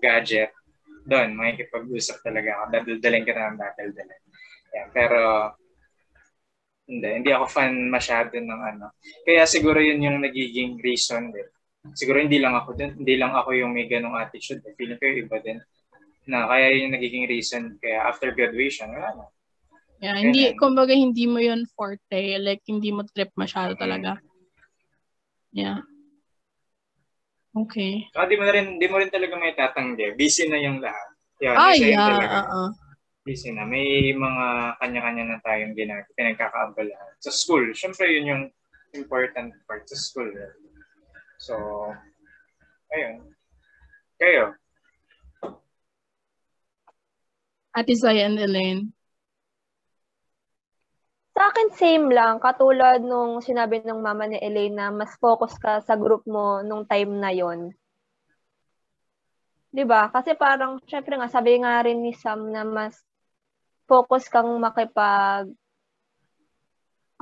[0.00, 0.50] gadget,
[1.02, 2.64] doon, makikipag-usap talaga ako.
[2.72, 4.22] Dadaldalin ka na ng dadaldalin.
[4.74, 4.88] Yan.
[4.94, 5.20] Pero,
[6.82, 8.90] hindi, hindi ako fan masyado ng ano.
[9.22, 11.46] Kaya siguro yun yung nagiging reason din.
[11.94, 14.62] Siguro hindi lang ako din, hindi lang ako yung may ganong attitude.
[14.78, 15.58] Feeling ko yung iba din.
[16.26, 17.74] Na kaya yun yung nagiging reason.
[17.82, 19.24] Kaya after graduation, wala na.
[20.02, 20.58] Yeah, hindi, Ganyan.
[20.58, 22.38] kumbaga hindi mo yun forte.
[22.38, 24.18] Like, hindi mo trip masyado talaga.
[25.54, 25.86] Yeah.
[27.52, 28.08] Okay.
[28.10, 30.16] Saka di mo na rin, di mo rin talaga may tatanggi.
[30.16, 31.08] Busy na yung lahat.
[31.38, 31.98] Yun, Ah, yeah.
[32.08, 32.38] talaga.
[32.50, 32.64] oo.
[33.22, 33.66] Busy na.
[33.66, 37.12] May mga kanya-kanya na tayong ginagawa, pinagkakaabalahan.
[37.22, 38.44] Sa school, syempre yun yung
[38.94, 40.30] important part sa school.
[40.30, 40.52] eh.
[41.38, 41.54] So,
[42.94, 43.34] ayun.
[44.18, 44.54] Kayo,
[47.72, 48.92] Ate Zaya and Elaine.
[51.32, 52.36] Sa akin, same lang.
[52.36, 56.84] Katulad nung sinabi ng mama ni Elaine na mas focus ka sa group mo nung
[56.84, 57.72] time na yon.
[59.72, 60.12] 'Di ba?
[60.12, 63.00] Kasi parang, syempre nga, sabi nga rin ni Sam na mas
[63.92, 65.52] focus kang makipag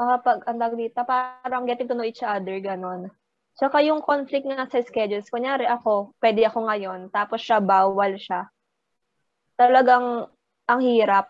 [0.01, 3.13] ah pag ang tawag dito, parang getting to know each other, ganon.
[3.53, 8.49] Tsaka yung conflict nga sa schedules, kunyari ako, pwede ako ngayon, tapos siya, bawal siya.
[9.61, 10.25] Talagang,
[10.65, 11.29] ang hirap.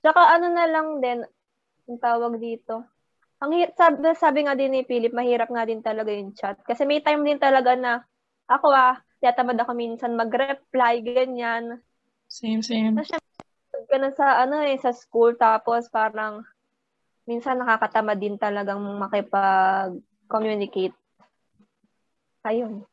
[0.00, 1.20] Tsaka ano na lang din,
[1.90, 2.86] ang tawag dito.
[3.42, 6.58] Ang sabi, sabi nga din ni Philip, mahirap nga din talaga yung chat.
[6.64, 8.02] Kasi may time din talaga na,
[8.48, 11.82] ako ah, tiyatamad ako minsan mag-reply, ganyan.
[12.28, 13.00] Same, same.
[13.88, 16.44] ka na sa ano eh sa school tapos parang
[17.24, 20.96] minsan nakakatamad din talagang makipag-communicate.
[22.44, 22.84] Ayun.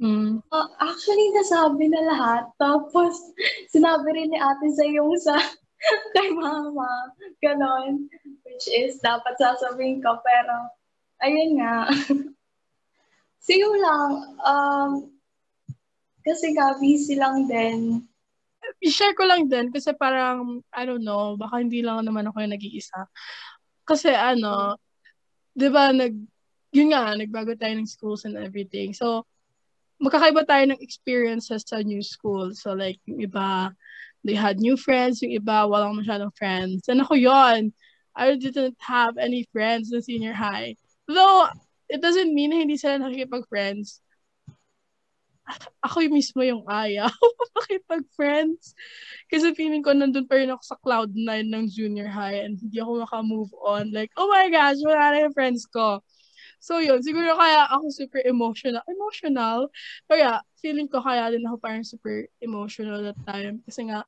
[0.00, 0.40] Mm.
[0.48, 2.48] Uh, actually, nasabi na lahat.
[2.56, 3.36] Tapos,
[3.68, 5.36] sinabi rin ni ate sa yung sa
[6.16, 7.12] kay mama.
[7.44, 8.08] Ganon.
[8.48, 10.16] Which is, dapat sasabihin ko.
[10.24, 10.72] Pero,
[11.20, 11.92] ayun nga.
[13.44, 14.40] Siyo lang.
[14.40, 15.12] Um,
[16.24, 18.08] kasi nga, busy lang din.
[18.80, 22.54] I-share ko lang din kasi parang, I don't know, baka hindi lang naman ako yung
[22.56, 23.06] nag-iisa.
[23.84, 24.80] Kasi ano,
[25.52, 26.16] di ba, nag,
[26.72, 28.96] yun nga, nagbago tayo ng schools and everything.
[28.96, 29.28] So,
[30.00, 32.56] magkakaiba tayo ng experiences sa new school.
[32.56, 33.70] So like, yung iba,
[34.24, 36.88] they had new friends, yung iba, walang masyadong friends.
[36.88, 37.76] And ako yon
[38.16, 40.74] I didn't have any friends in senior high.
[41.06, 41.46] Though,
[41.88, 44.00] it doesn't mean hindi sila nakikipag-friends.
[45.86, 47.10] Ako yung mismo yung ayaw
[47.56, 48.74] makipag-friends.
[49.30, 52.78] Kasi feeling ko nandun pa rin ako sa cloud 9 ng junior high and hindi
[52.80, 53.90] ako maka-move on.
[53.94, 56.02] Like, oh my gosh, wala na yung friends ko.
[56.60, 58.84] So yun, siguro kaya ako super emotional.
[58.84, 59.72] Emotional?
[60.04, 63.64] Kaya feeling ko kaya din ako parang super emotional that time.
[63.64, 64.04] Kasi nga,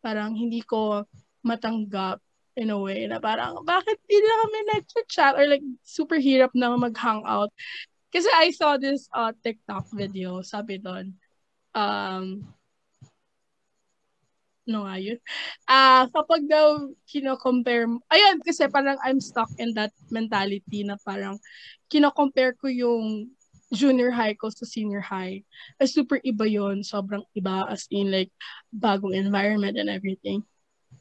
[0.00, 1.04] parang hindi ko
[1.44, 2.24] matanggap
[2.56, 6.72] in a way na parang, bakit hindi na kami nag-chat or like super hirap na
[6.72, 7.52] mag-hangout.
[8.16, 11.12] Kasi I saw this uh, TikTok video, sabi doon,
[11.76, 12.48] um,
[14.64, 15.20] no nga yun.
[15.68, 21.36] Ah, uh, kapag daw kino-compare, ayun, kasi parang I'm stuck in that mentality na parang
[21.92, 23.28] kino-compare ko yung
[23.68, 25.44] junior high ko sa senior high.
[25.76, 28.32] As super iba yon sobrang iba as in like
[28.72, 30.40] bagong environment and everything.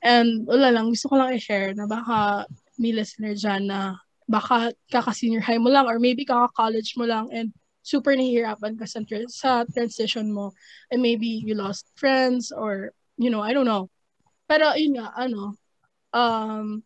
[0.04, 2.43] And wala lang, gusto ko lang i-share na baka
[2.75, 7.53] may listener dyan na baka kaka-senior high mo lang or maybe kaka-college mo lang and
[7.85, 10.51] super nahihirapan ka sa, sa transition mo
[10.89, 13.89] and maybe you lost friends or you know, I don't know.
[14.47, 15.55] Pero yun nga, ano,
[16.13, 16.83] um,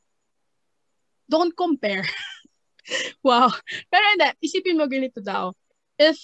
[1.28, 2.06] don't compare.
[3.26, 3.50] wow.
[3.92, 5.52] Pero hindi, isipin mo ganito daw.
[6.00, 6.18] If,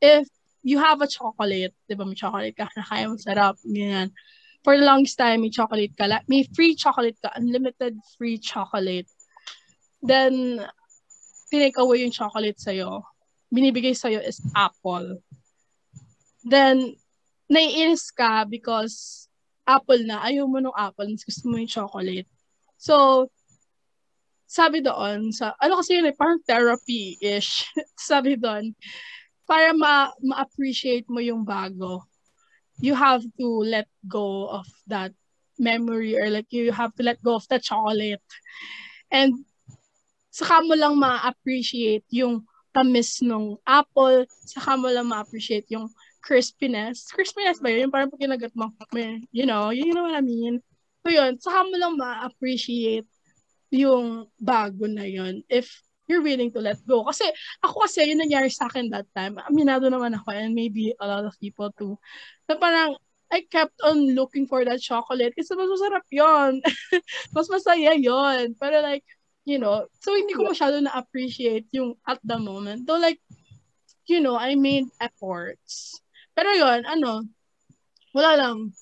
[0.00, 0.28] if
[0.62, 4.12] you have a chocolate, di ba may chocolate ka, nakaya mo sarap, ganyan.
[4.60, 9.08] For the longest time, may chocolate ka, may free chocolate ka, unlimited free chocolate.
[10.00, 10.64] Then,
[11.52, 13.04] tinake away yung chocolate sa'yo.
[13.52, 15.20] Binibigay sa'yo is apple.
[16.44, 16.96] Then,
[17.50, 19.28] naiinis ka because
[19.68, 22.28] apple na, ayaw mo ng apple, mas gusto mo yung chocolate.
[22.80, 23.28] So,
[24.50, 27.70] sabi doon, sa, ano kasi yun eh, parang therapy-ish.
[28.10, 28.74] sabi doon,
[29.46, 32.02] para ma- ma-appreciate mo yung bago,
[32.80, 35.12] you have to let go of that
[35.60, 38.24] memory or like you have to let go of the chocolate.
[39.12, 39.44] And
[40.30, 45.90] saka mo lang ma-appreciate yung tamis ng apple, saka mo lang ma-appreciate yung
[46.22, 47.10] crispiness.
[47.10, 47.90] Crispiness ba yun?
[47.90, 48.70] Yung parang pag kinagat mo,
[49.34, 50.62] you know, you know what I mean?
[51.02, 53.08] So yun, saka mo lang ma-appreciate
[53.70, 55.70] yung bago na yun if
[56.10, 57.06] you're willing to let go.
[57.06, 57.22] Kasi
[57.62, 59.38] ako kasi, yun nangyari sa akin that time.
[59.46, 61.94] Aminado naman ako and maybe a lot of people too.
[62.50, 62.98] So parang,
[63.30, 66.58] I kept on looking for that chocolate kasi mas masarap yun.
[67.34, 68.58] mas masaya yun.
[68.58, 69.06] Pero like,
[69.50, 72.86] you know, so hindi ko masyado na-appreciate yung at the moment.
[72.86, 73.18] Though like,
[74.06, 75.98] you know, I made efforts
[76.40, 77.26] pero yon ano,
[78.16, 78.72] wala lang.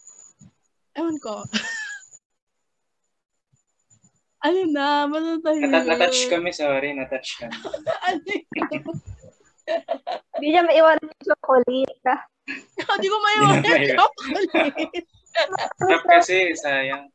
[0.95, 1.43] Ewan ko.
[4.47, 5.75] ano na, matatahimik.
[5.75, 7.51] Nat- natouch kami, sorry, natouch kami.
[10.39, 11.99] Hindi niya maiwan yung chocolate.
[12.79, 15.03] Hindi ko maiwan yung chocolate.
[15.83, 17.11] Sarap kasi, sayang.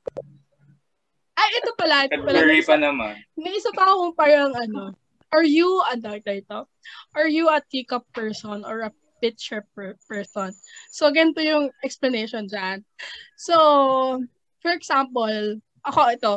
[1.34, 2.06] Ay, ito pala.
[2.06, 2.38] Ito pala.
[2.39, 3.13] February pa naman.
[3.38, 4.93] May isa pa akong parang ano,
[5.34, 6.60] are you, ano ito?
[7.17, 8.91] Are you a teacup person or a
[9.24, 10.52] picture per person.
[10.91, 12.84] So, ganito yung explanation dyan.
[13.39, 13.56] So,
[14.60, 16.34] for example, ako ito,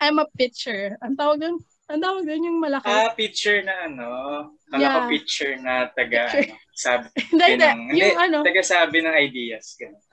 [0.00, 0.96] I'm a pitcher.
[1.04, 1.60] Ang tawag dun?
[1.92, 2.88] Ang tawag dun yung malaki.
[2.88, 4.08] Ah, pitcher na ano.
[4.72, 4.94] Kala yeah.
[4.96, 6.44] ko pitcher na taga, pitcher.
[6.48, 7.06] ano, sabi.
[7.36, 8.00] hindi, hindi.
[8.00, 8.38] Yung ano.
[8.40, 9.76] Taga sabi ng ideas.
[9.76, 10.04] Ganun.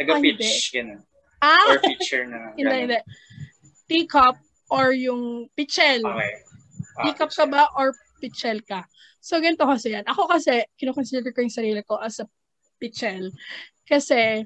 [0.00, 0.72] Taga ah, pitch.
[0.72, 1.00] Ganun.
[1.44, 1.68] Ah!
[1.68, 2.40] Or pitcher na.
[2.58, 3.00] hindi, hindi.
[3.92, 4.40] Teacup
[4.72, 6.00] or yung pitchel.
[6.00, 6.32] Okay.
[6.96, 7.92] Ah, Teacup ka ba or
[8.24, 8.88] pitchel ka?
[9.20, 10.08] So, ganito kasi yan.
[10.08, 12.26] Ako kasi, kinoconsider ko yung sarili ko as a
[12.80, 13.30] pichel.
[13.84, 14.42] Kasi,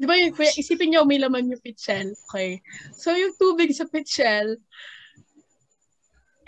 [0.00, 2.10] di ba yung, kuya, isipin nyo, may laman yung pichel.
[2.26, 2.58] Okay.
[2.96, 4.58] So, yung tubig sa pichel,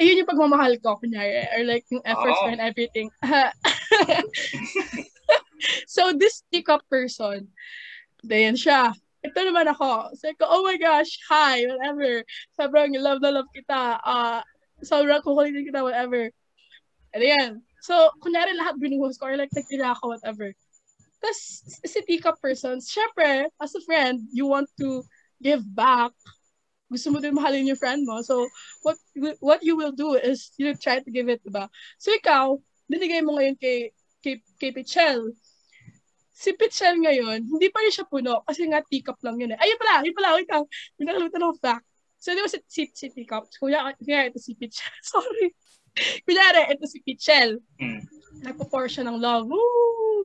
[0.01, 1.47] ayun yung pagmamahal ko, kunyari.
[1.55, 2.51] Or like, yung efforts oh.
[2.51, 3.13] and everything.
[5.87, 7.47] so, this teacup person,
[8.27, 8.91] dayan siya.
[9.29, 10.17] Ito naman ako.
[10.17, 12.25] So, ko, oh my gosh, hi, whatever.
[12.57, 14.01] Sobrang love na love kita.
[14.01, 14.41] Uh,
[14.81, 16.33] sobrang kukulitin kita, whatever.
[17.13, 17.51] And yan.
[17.85, 20.49] So, kunyari lahat binuhos ko or like nagtira ako, whatever.
[21.21, 21.41] Tapos,
[21.85, 25.05] si teacup persons, syempre, as a friend, you want to
[25.43, 26.15] give back.
[26.89, 28.25] Gusto mo din mahalin yung friend mo.
[28.25, 28.49] So,
[28.81, 28.97] what
[29.45, 31.69] what you will do is, you know, try to give it, diba?
[32.01, 32.57] So, ikaw,
[32.89, 33.93] binigay mo ngayon kay,
[34.25, 35.37] kay, kay Pichel.
[36.39, 39.59] Si Pichel ngayon, hindi pa rin siya puno kasi nga teacup lang yun eh.
[39.59, 40.65] Ayun pala, ayun pala, wait lang.
[40.95, 41.83] Pinakalimutan ng fact.
[42.23, 43.51] So, di ba si, si, si teacup?
[43.59, 44.95] Kuya, kuya, ito si Pichel.
[45.11, 45.51] Sorry.
[46.23, 47.59] Kunyari, ito si Pichel.
[47.83, 48.07] Mm.
[48.47, 49.51] Nagpo-pour siya ng love.
[49.51, 50.23] Woo!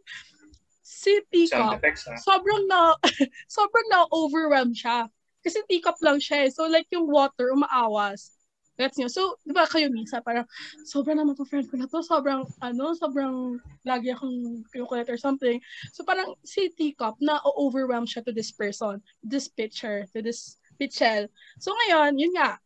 [0.86, 1.82] Si Teacup,
[2.22, 2.94] sobrang na,
[3.58, 5.10] sobrang na-overwhelm siya.
[5.42, 6.50] Kasi teacup lang siya eh.
[6.54, 8.38] So like yung water, umaawas.
[8.74, 9.10] Gets nyo?
[9.10, 10.50] So, di ba kayo minsan, parang,
[10.82, 15.62] sobrang naman po friend ko na to, sobrang, ano, sobrang lagi akong kinukulit or something.
[15.94, 21.30] So, parang si Teacup, na overwhelm siya to this person, this picture, to this pitchel.
[21.62, 22.58] So, ngayon, yun nga,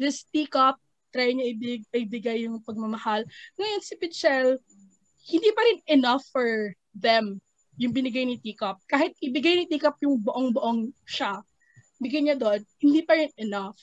[0.00, 0.80] this Teacup,
[1.14, 3.22] try niya ibig, ibigay yung pagmamahal.
[3.54, 4.58] Ngayon, si Pitchel,
[5.30, 7.38] hindi pa rin enough for them
[7.78, 8.82] yung binigay ni Teacup.
[8.90, 11.38] Kahit ibigay ni Teacup yung buong-buong siya,
[12.02, 13.78] bigay niya doon, hindi pa rin enough.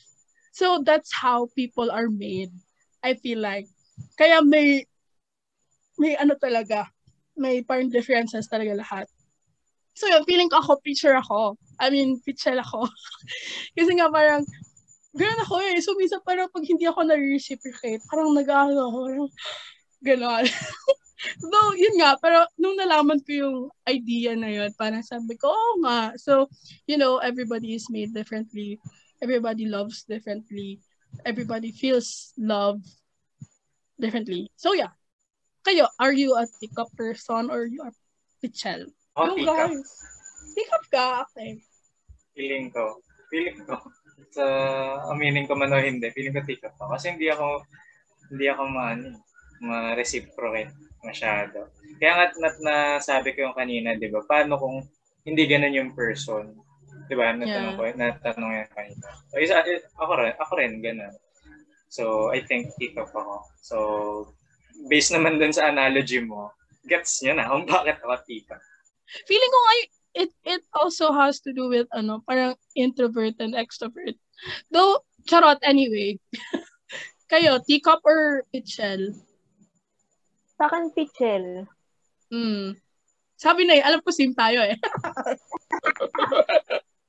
[0.52, 2.52] So that's how people are made.
[3.04, 3.68] I feel like.
[4.20, 4.86] Kaya may
[5.98, 6.88] may ano talaga,
[7.38, 9.06] may parang differences talaga lahat.
[9.94, 11.60] So yun, feeling ko ako, picture ako.
[11.78, 12.88] I mean, picture ako.
[13.78, 14.42] Kasi nga parang,
[15.14, 15.78] gano'n ako eh.
[15.84, 19.30] So minsan parang pag hindi ako na-reciprocate, parang nag-ano ako, parang
[20.02, 20.46] gano'n.
[21.54, 25.74] Though, yun nga, pero nung nalaman ko yung idea na yun, parang sabi ko, oo
[25.86, 26.18] nga.
[26.18, 26.50] So,
[26.90, 28.82] you know, everybody is made differently
[29.22, 30.82] everybody loves differently.
[31.24, 32.82] Everybody feels love
[34.02, 34.50] differently.
[34.58, 34.92] So yeah.
[35.62, 37.94] Kayo, are you a teacup person or you are
[38.42, 38.90] pichel?
[39.14, 39.70] Oh, no, teacup.
[39.70, 39.90] guys.
[40.58, 41.06] Teacup ka?
[41.30, 41.62] Okay.
[42.34, 42.98] Feeling ko.
[43.30, 43.78] Feeling ko.
[44.34, 44.46] Sa
[45.14, 46.98] aminin ko man o hindi, feeling ko teacup ako.
[46.98, 47.62] Kasi hindi ako,
[48.34, 49.22] hindi ako maano,
[49.62, 50.74] ma-reciprocate
[51.06, 51.70] masyado.
[52.02, 54.26] Kaya nga nat nasabi ko yung kanina, di ba?
[54.26, 54.82] Paano kung
[55.22, 56.58] hindi ganun yung person?
[57.12, 57.36] Di ba?
[57.36, 57.92] Natanong Yeah.
[57.92, 59.08] ko, natanong yan kanina.
[59.28, 59.60] So, isa,
[60.00, 61.16] ako rin, ako rin, ganun.
[61.92, 63.44] So, I think teacup ako.
[63.60, 63.78] So,
[64.88, 66.56] based naman dun sa analogy mo,
[66.88, 68.64] gets nyo na kung bakit ako teacup.
[69.28, 69.74] Feeling ko nga,
[70.24, 74.16] it, it also has to do with, ano, parang introvert and extrovert.
[74.72, 76.16] Though, charot anyway.
[77.32, 79.20] Kayo, teacup or pichel?
[80.56, 81.68] Sa akin, pichel.
[82.32, 82.80] Hmm.
[83.36, 84.78] Sabi na eh, alam ko same tayo eh.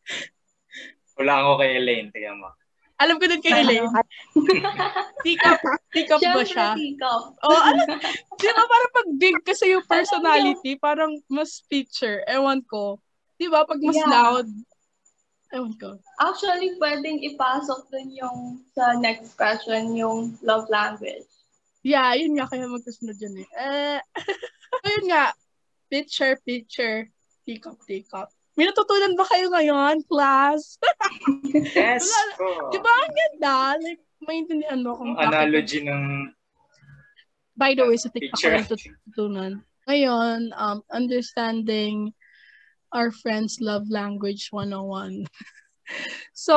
[1.18, 2.48] Wala ako kay Elaine, tingnan mo.
[2.96, 3.90] alam ko din kay Elaine.
[5.22, 5.58] Teacup,
[5.94, 6.74] teacup ba siya?
[6.74, 7.38] teacup.
[7.46, 7.86] Oh, alam,
[8.34, 12.26] di ba parang pag big kasi yung personality, parang mas picture.
[12.26, 12.98] Ewan ko.
[13.38, 13.62] Di ba?
[13.62, 14.10] Pag mas Yeah.
[14.10, 14.46] loud,
[15.54, 15.94] ewan ko.
[16.18, 18.38] Actually, pwedeng ipasok dun yung
[18.74, 21.26] sa next question, yung love language.
[21.82, 23.48] Yeah, yun nga, kaya magkasunod yun eh.
[23.58, 23.98] Eh,
[24.82, 25.34] so yun nga,
[25.86, 27.10] picture, picture,
[27.42, 28.30] teacup, teacup.
[28.52, 30.76] May natutunan ba kayo ngayon, class?
[31.52, 32.72] Yes po.
[32.72, 33.56] Di ba ang ganda?
[33.80, 36.32] Like, maintindihan mo kung Yung analogy ng
[37.52, 38.54] By the way, sa TikTok ko picture.
[38.56, 39.52] lang tutunan.
[39.84, 42.16] Ngayon, um, understanding
[42.96, 45.28] our friends' love language 101.
[46.32, 46.56] so,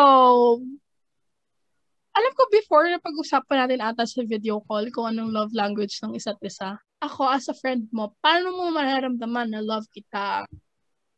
[2.15, 6.15] alam ko before na pag-usapan natin ata sa video call kung anong love language ng
[6.15, 6.79] isa't isa.
[7.03, 10.47] Ako, as a friend mo, paano mo mararamdaman na love kita?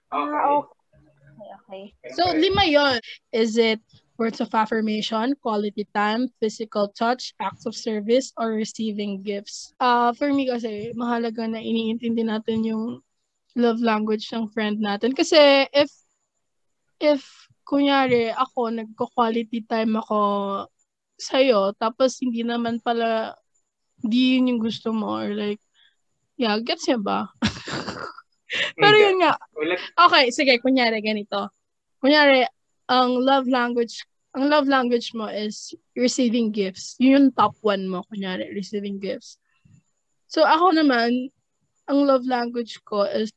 [0.07, 0.31] Okay.
[0.31, 0.77] Ah, okay.
[1.67, 1.83] Okay.
[2.15, 2.99] So, lima yon.
[3.35, 3.83] Is it
[4.17, 9.75] words of affirmation, quality time, physical touch, acts of service, or receiving gifts?
[9.79, 12.85] Uh, for me kasi, mahalaga na iniintindi natin yung
[13.53, 15.13] love language ng friend natin.
[15.13, 15.91] Kasi if,
[16.97, 17.21] if,
[17.67, 20.19] kunyari, ako, nagko-quality time ako
[21.19, 23.35] sa'yo, tapos hindi naman pala,
[24.01, 25.61] di yun yung gusto mo, or like,
[26.39, 27.27] yeah, gets niya ba?
[28.77, 29.35] Pero yun nga,
[30.07, 31.51] Okay, sige, kunyari ganito.
[31.99, 32.47] Kunyari,
[32.87, 36.95] ang love language, ang love language mo is receiving gifts.
[37.01, 39.41] Yun yung top one mo, kunyari, receiving gifts.
[40.31, 41.31] So, ako naman,
[41.87, 43.31] ang love language ko is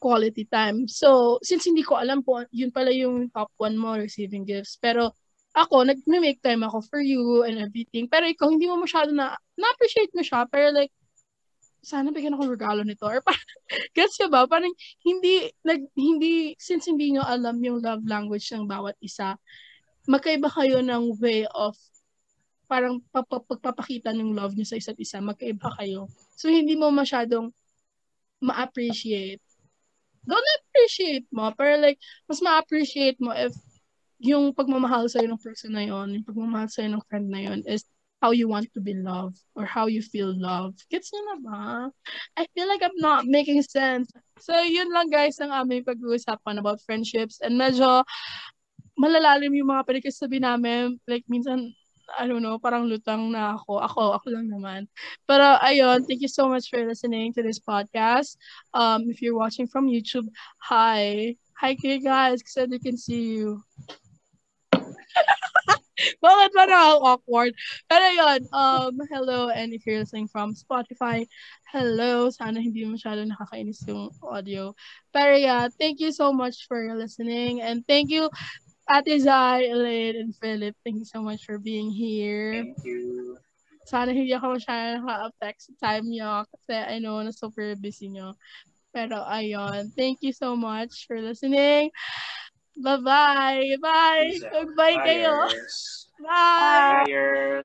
[0.00, 0.88] quality time.
[0.88, 4.78] So, since hindi ko alam po, yun pala yung top one mo, receiving gifts.
[4.80, 5.12] Pero,
[5.56, 8.04] ako, nag-make time ako for you and everything.
[8.06, 10.44] Pero ikaw, hindi mo masyado na, na-appreciate mo siya.
[10.52, 10.92] Pero like,
[11.86, 13.06] sana bigyan ako regalo nito.
[13.06, 13.46] Or parang,
[13.96, 14.42] gets ba?
[14.50, 14.74] Parang,
[15.06, 19.38] hindi, nag, hindi, since hindi nyo alam yung love language ng bawat isa,
[20.10, 21.78] magkaiba kayo ng way of
[22.66, 26.10] parang pap- pagpapakita ng love nyo sa isa't isa, magkaiba kayo.
[26.34, 27.54] So, hindi mo masyadong
[28.42, 29.38] ma-appreciate.
[30.26, 33.54] Don't appreciate mo, pero like, mas ma-appreciate mo if
[34.18, 37.86] yung pagmamahal sa'yo ng person na yon, yung pagmamahal sa'yo ng friend na yon is
[38.22, 40.84] how you want to be loved or how you feel loved.
[40.90, 41.62] Gets nyo na ba?
[42.36, 44.08] I feel like I'm not making sense.
[44.40, 48.04] So, yun lang guys ang aming pag-uusapan about friendships and medyo
[48.96, 50.96] malalalim yung mga pinagkasabi namin.
[51.04, 51.76] Like, minsan,
[52.16, 53.84] I don't know, parang lutang na ako.
[53.84, 54.88] Ako, ako lang naman.
[55.28, 58.40] Pero, ayun, thank you so much for listening to this podcast.
[58.72, 60.24] Um, if you're watching from YouTube,
[60.64, 61.36] hi.
[61.60, 63.60] Hi kayo guys, kasi they can see you.
[66.24, 67.56] Bakit ba na awkward?
[67.88, 71.24] Pero yun, um, hello, and if you're listening from Spotify,
[71.72, 72.28] hello.
[72.28, 74.76] Sana hindi masyado nakakainis yung audio.
[75.10, 78.28] Pero yeah, thank you so much for listening, and thank you
[78.86, 82.62] Ate Zai, Elaine, and Philip, thank you so much for being here.
[82.62, 83.34] Thank you.
[83.82, 88.38] Sana hindi ako masyadong naka-affect sa time nyo kasi I know na super busy nyo.
[88.94, 91.90] Pero ayun, thank you so much for listening.
[92.76, 93.76] Bye-bye.
[93.80, 94.36] Bye.
[94.52, 95.48] Magbay kayo.
[96.20, 97.04] Bye.
[97.08, 97.62] Bye.